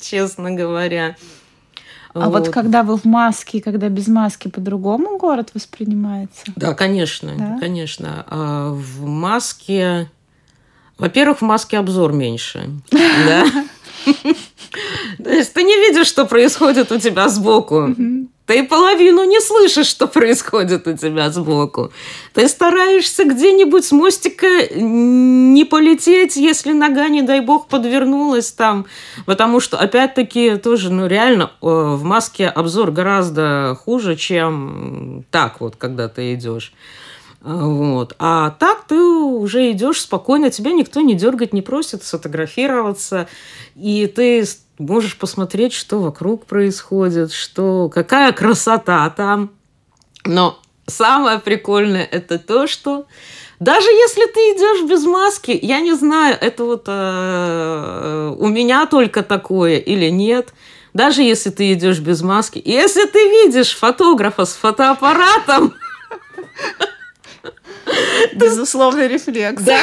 честно 0.00 0.50
говоря. 0.50 1.16
А 2.14 2.28
вот. 2.28 2.46
вот 2.46 2.48
когда 2.50 2.82
вы 2.82 2.98
в 2.98 3.04
маске, 3.04 3.62
когда 3.62 3.88
без 3.88 4.06
маски, 4.06 4.48
по-другому 4.48 5.16
город 5.16 5.50
воспринимается? 5.54 6.44
Да, 6.56 6.74
конечно, 6.74 7.34
да? 7.38 7.56
конечно. 7.58 8.26
А 8.28 8.70
в 8.70 9.06
маске, 9.06 10.10
во-первых, 10.98 11.38
в 11.38 11.42
маске 11.42 11.78
обзор 11.78 12.12
меньше, 12.12 12.68
да. 12.90 13.46
То 15.22 15.30
есть 15.30 15.52
ты 15.52 15.62
не 15.62 15.76
видишь, 15.76 16.06
что 16.06 16.24
происходит 16.24 16.92
у 16.92 16.98
тебя 16.98 17.28
сбоку. 17.28 17.94
Ты 18.46 18.64
половину 18.64 19.24
не 19.24 19.40
слышишь, 19.40 19.86
что 19.86 20.08
происходит 20.08 20.86
у 20.88 20.96
тебя 20.96 21.30
сбоку. 21.30 21.92
Ты 22.34 22.48
стараешься 22.48 23.24
где-нибудь 23.24 23.84
с 23.84 23.92
мостика 23.92 24.46
не 24.74 25.64
полететь, 25.64 26.36
если 26.36 26.72
нога, 26.72 27.08
не 27.08 27.22
дай 27.22 27.40
бог, 27.40 27.68
подвернулась 27.68 28.50
там. 28.50 28.86
Потому 29.26 29.60
что, 29.60 29.78
опять-таки, 29.78 30.56
тоже, 30.56 30.90
ну, 30.90 31.06
реально, 31.06 31.44
э, 31.44 31.66
в 31.66 32.02
маске 32.02 32.48
обзор 32.48 32.90
гораздо 32.90 33.78
хуже, 33.84 34.16
чем 34.16 35.24
так 35.30 35.60
вот, 35.60 35.76
когда 35.76 36.08
ты 36.08 36.34
идешь. 36.34 36.72
Вот. 37.42 38.14
А 38.18 38.50
так 38.50 38.84
ты 38.86 38.96
уже 38.96 39.72
идешь 39.72 40.00
спокойно, 40.00 40.50
тебя 40.50 40.72
никто 40.72 41.00
не 41.00 41.14
дергать 41.14 41.52
не 41.52 41.60
просит, 41.60 42.04
сфотографироваться, 42.04 43.28
и 43.74 44.06
ты 44.06 44.44
можешь 44.78 45.18
посмотреть, 45.18 45.72
что 45.72 46.00
вокруг 46.00 46.46
происходит, 46.46 47.32
что 47.32 47.88
какая 47.88 48.32
красота 48.32 49.10
там. 49.10 49.50
Но 50.24 50.58
самое 50.86 51.40
прикольное 51.40 52.04
это 52.04 52.38
то, 52.38 52.68
что 52.68 53.06
даже 53.58 53.88
если 53.88 54.26
ты 54.26 54.40
идешь 54.40 54.88
без 54.88 55.04
маски, 55.04 55.58
я 55.60 55.80
не 55.80 55.94
знаю, 55.94 56.36
это 56.40 56.64
вот 56.64 56.84
э, 56.86 58.34
у 58.38 58.48
меня 58.48 58.86
только 58.86 59.22
такое 59.24 59.78
или 59.78 60.10
нет. 60.10 60.52
Даже 60.94 61.22
если 61.22 61.50
ты 61.50 61.72
идешь 61.72 61.98
без 62.00 62.22
маски, 62.22 62.62
если 62.64 63.04
ты 63.06 63.18
видишь 63.18 63.76
фотографа 63.76 64.44
с 64.44 64.54
фотоаппаратом, 64.54 65.74
Безусловный 68.34 69.08
рефлекс. 69.08 69.62
Да, 69.62 69.80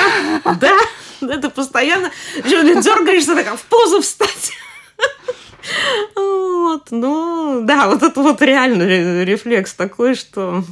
да. 0.60 0.78
Это 1.22 1.50
постоянно 1.50 2.12
дергаешься 2.44 3.36
так, 3.36 3.58
в 3.58 3.66
позу 3.66 4.02
встать. 4.02 4.52
Вот, 6.16 6.88
ну, 6.92 7.62
да, 7.64 7.88
вот 7.90 8.04
это 8.04 8.22
вот 8.22 8.42
реально 8.42 8.84
рефлекс 9.24 9.74
такой, 9.74 10.16
что... 10.16 10.64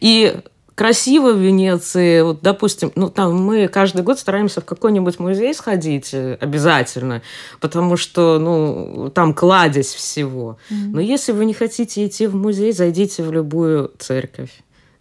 И 0.00 0.40
красиво 0.78 1.32
в 1.32 1.38
Венеции, 1.38 2.22
вот, 2.22 2.40
допустим, 2.40 2.92
ну, 2.94 3.10
там 3.10 3.34
мы 3.34 3.66
каждый 3.66 4.02
год 4.02 4.18
стараемся 4.18 4.60
в 4.60 4.64
какой-нибудь 4.64 5.18
музей 5.18 5.52
сходить 5.52 6.10
э, 6.12 6.38
обязательно, 6.40 7.22
потому 7.60 7.96
что, 7.96 8.38
ну, 8.38 9.10
там 9.12 9.34
кладезь 9.34 9.92
всего. 9.92 10.56
Mm-hmm. 10.70 10.90
Но 10.92 11.00
если 11.00 11.32
вы 11.32 11.46
не 11.46 11.54
хотите 11.54 12.06
идти 12.06 12.28
в 12.28 12.36
музей, 12.36 12.70
зайдите 12.70 13.24
в 13.24 13.32
любую 13.32 13.92
церковь. 13.98 14.50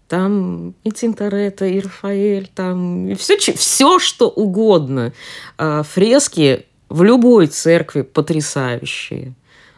Там 0.08 0.74
и 0.84 0.91
Тинторетто, 0.91 1.66
и 1.66 1.82
Рафаэль, 1.82 2.49
там 2.55 3.10
и 3.10 3.16
все, 3.16 3.38
все 3.38 3.99
что 3.99 4.30
угодно. 4.30 5.12
А, 5.58 5.84
фрески 5.84 6.66
в 6.89 7.03
любой 7.03 7.47
церкви 7.47 8.01
потрясающие. 8.01 9.34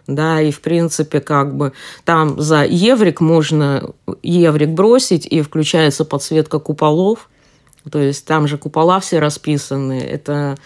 Да, 0.05 0.41
и 0.41 0.51
в 0.51 0.61
принципе, 0.61 1.19
как 1.19 1.55
бы 1.55 1.73
там 2.03 2.39
за 2.39 2.65
еврик 2.65 3.21
можно 3.21 3.93
еврик 4.23 4.69
бросить, 4.69 5.27
и 5.27 5.41
включается 5.41 6.03
подсветка 6.03 6.57
куполов. 6.59 7.29
То 7.91 7.99
есть 7.99 8.25
там 8.25 8.47
же 8.47 8.57
купола 8.57 8.99
все 8.99 9.19
расписаны. 9.19 9.99
Это 9.99 10.57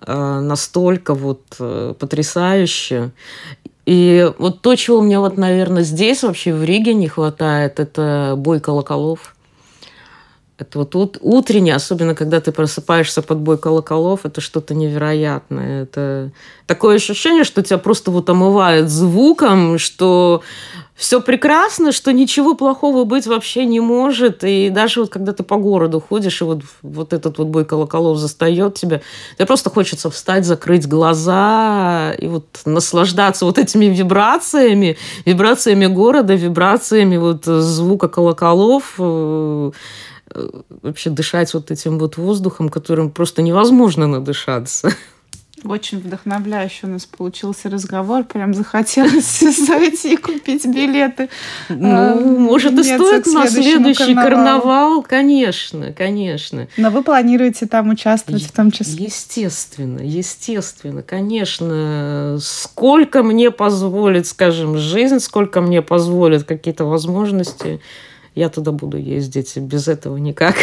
э, 0.00 0.40
настолько 0.40 1.14
вот 1.14 1.42
э, 1.58 1.94
потрясающе. 1.98 3.10
И 3.86 4.32
вот 4.38 4.62
то, 4.62 4.74
чего 4.74 5.00
мне 5.00 5.20
вот, 5.20 5.36
наверное, 5.36 5.84
здесь 5.84 6.24
вообще 6.24 6.52
в 6.52 6.64
Риге 6.64 6.92
не 6.92 7.06
хватает, 7.06 7.78
это 7.78 8.34
бой 8.36 8.60
колоколов. 8.60 9.36
Это 10.58 10.78
вот 10.78 10.96
ут, 10.96 11.18
утренний, 11.20 11.70
особенно 11.70 12.14
когда 12.14 12.40
ты 12.40 12.50
просыпаешься 12.50 13.22
под 13.22 13.38
бой 13.38 13.58
колоколов, 13.58 14.24
это 14.24 14.40
что-то 14.40 14.74
невероятное. 14.74 15.82
Это 15.82 16.32
такое 16.66 16.96
ощущение, 16.96 17.44
что 17.44 17.62
тебя 17.62 17.78
просто 17.78 18.10
вот 18.10 18.28
омывает 18.30 18.88
звуком, 18.88 19.78
что 19.78 20.42
все 20.96 21.20
прекрасно, 21.20 21.92
что 21.92 22.12
ничего 22.12 22.54
плохого 22.54 23.04
быть 23.04 23.26
вообще 23.26 23.66
не 23.66 23.80
может. 23.80 24.42
И 24.44 24.70
даже 24.70 25.00
вот 25.00 25.10
когда 25.10 25.32
ты 25.34 25.42
по 25.42 25.56
городу 25.56 26.00
ходишь, 26.00 26.40
и 26.40 26.44
вот, 26.44 26.62
вот 26.80 27.12
этот 27.12 27.36
вот 27.36 27.48
бой 27.48 27.66
колоколов 27.66 28.16
застает 28.16 28.74
тебя, 28.74 29.02
тебе 29.36 29.46
просто 29.46 29.68
хочется 29.68 30.10
встать, 30.10 30.46
закрыть 30.46 30.88
глаза 30.88 32.14
и 32.18 32.26
вот 32.26 32.46
наслаждаться 32.64 33.44
вот 33.44 33.58
этими 33.58 33.84
вибрациями, 33.86 34.96
вибрациями 35.26 35.86
города, 35.86 36.34
вибрациями 36.34 37.18
вот 37.18 37.44
звука 37.44 38.08
колоколов 38.08 38.94
э, 38.98 39.72
вообще 40.82 41.10
дышать 41.10 41.52
вот 41.52 41.70
этим 41.70 41.98
вот 41.98 42.16
воздухом, 42.16 42.70
которым 42.70 43.10
просто 43.10 43.42
невозможно 43.42 44.06
надышаться. 44.06 44.90
Очень 45.68 45.98
вдохновляющий 45.98 46.88
у 46.88 46.92
нас 46.92 47.06
получился 47.06 47.68
разговор. 47.68 48.24
Прям 48.24 48.54
захотелось 48.54 49.40
зайти 49.66 50.14
и 50.14 50.16
купить 50.16 50.66
билеты. 50.66 51.28
Ну, 51.68 51.88
а, 51.90 52.14
может, 52.14 52.72
и 52.72 52.82
стоит 52.82 53.26
на 53.26 53.48
следующий 53.48 54.14
карнавал. 54.14 55.02
Конечно, 55.02 55.92
конечно. 55.92 56.68
Но 56.76 56.90
вы 56.90 57.02
планируете 57.02 57.66
там 57.66 57.90
участвовать 57.90 58.44
в 58.44 58.52
том 58.52 58.70
числе? 58.70 59.06
Естественно, 59.06 60.00
естественно, 60.00 61.02
конечно. 61.02 62.38
Сколько 62.40 63.22
мне 63.22 63.50
позволит, 63.50 64.26
скажем, 64.26 64.78
жизнь, 64.78 65.18
сколько 65.20 65.60
мне 65.60 65.82
позволит 65.82 66.44
какие-то 66.44 66.84
возможности, 66.84 67.80
я 68.34 68.50
туда 68.50 68.70
буду 68.70 68.98
ездить. 68.98 69.56
Без 69.56 69.88
этого 69.88 70.16
никак. 70.16 70.54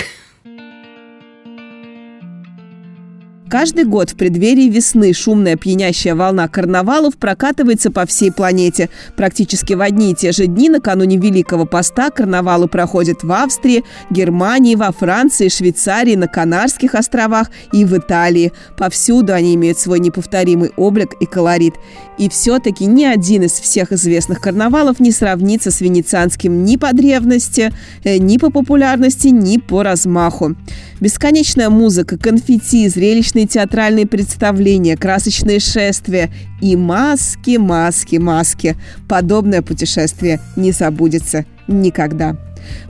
Каждый 3.54 3.84
год 3.84 4.10
в 4.10 4.16
преддверии 4.16 4.68
весны 4.68 5.14
шумная 5.14 5.58
пьянящая 5.58 6.16
волна 6.16 6.48
карнавалов 6.48 7.18
прокатывается 7.18 7.92
по 7.92 8.08
всей 8.08 8.32
планете. 8.32 8.90
Практически 9.16 9.74
в 9.74 9.82
одни 9.82 10.10
и 10.10 10.16
те 10.16 10.32
же 10.32 10.48
дни 10.48 10.70
накануне 10.70 11.18
Великого 11.18 11.68
Поста 11.68 12.10
карнавалы 12.10 12.68
проходят 12.68 13.22
в 13.22 13.32
Австрии, 13.32 13.84
Германии, 14.10 14.74
во 14.74 14.92
Франции, 14.92 15.50
Швейцарии, 15.50 16.16
на 16.16 16.28
Канарских 16.28 16.96
островах 16.96 17.52
и 17.72 17.86
в 17.86 17.96
Италии. 17.96 18.52
Повсюду 18.76 19.34
они 19.34 19.54
имеют 19.54 19.78
свой 19.78 20.00
неповторимый 20.00 20.72
облик 20.76 21.14
и 21.20 21.28
колорит. 21.28 21.76
И 22.18 22.30
все-таки 22.30 22.88
ни 22.88 23.04
один 23.04 23.44
из 23.44 23.52
всех 23.52 23.92
известных 23.92 24.42
карнавалов 24.42 25.00
не 25.00 25.12
сравнится 25.12 25.70
с 25.70 25.80
венецианским 25.80 26.64
ни 26.66 26.76
по 26.76 26.92
древности, 26.92 27.72
э, 28.04 28.18
ни 28.18 28.40
по 28.40 28.50
популярности, 28.50 29.28
ни 29.28 29.60
по 29.60 29.84
размаху. 29.84 30.56
Бесконечная 31.04 31.70
музыка, 31.70 32.18
конфетти, 32.18 32.88
зрелищные 32.88 33.46
театральные 33.46 34.08
представления, 34.08 34.96
красочные 34.96 35.60
шествия 35.60 36.32
и 36.62 36.78
маски, 36.78 37.58
маски, 37.58 38.16
маски. 38.16 38.78
Подобное 39.10 39.62
путешествие 39.62 40.40
не 40.56 40.72
забудется 40.72 41.44
никогда. 41.68 42.38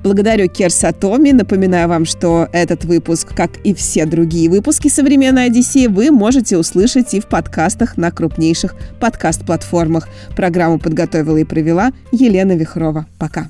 Благодарю 0.04 0.48
Керса 0.48 0.92
Томи. 0.92 1.34
Напоминаю 1.34 1.90
вам, 1.90 2.06
что 2.06 2.48
этот 2.54 2.86
выпуск, 2.86 3.34
как 3.36 3.58
и 3.64 3.74
все 3.74 4.06
другие 4.06 4.48
выпуски 4.48 4.90
«Современной 4.90 5.48
Одиссеи», 5.48 5.88
вы 5.88 6.12
можете 6.12 6.60
услышать 6.60 7.16
и 7.16 7.20
в 7.20 7.26
подкастах 7.26 7.98
на 7.98 8.12
крупнейших 8.12 8.76
подкаст-платформах. 9.00 10.08
Программу 10.36 10.78
подготовила 10.78 11.38
и 11.38 11.46
провела 11.46 11.92
Елена 12.12 12.52
Вихрова. 12.52 13.08
Пока. 13.18 13.50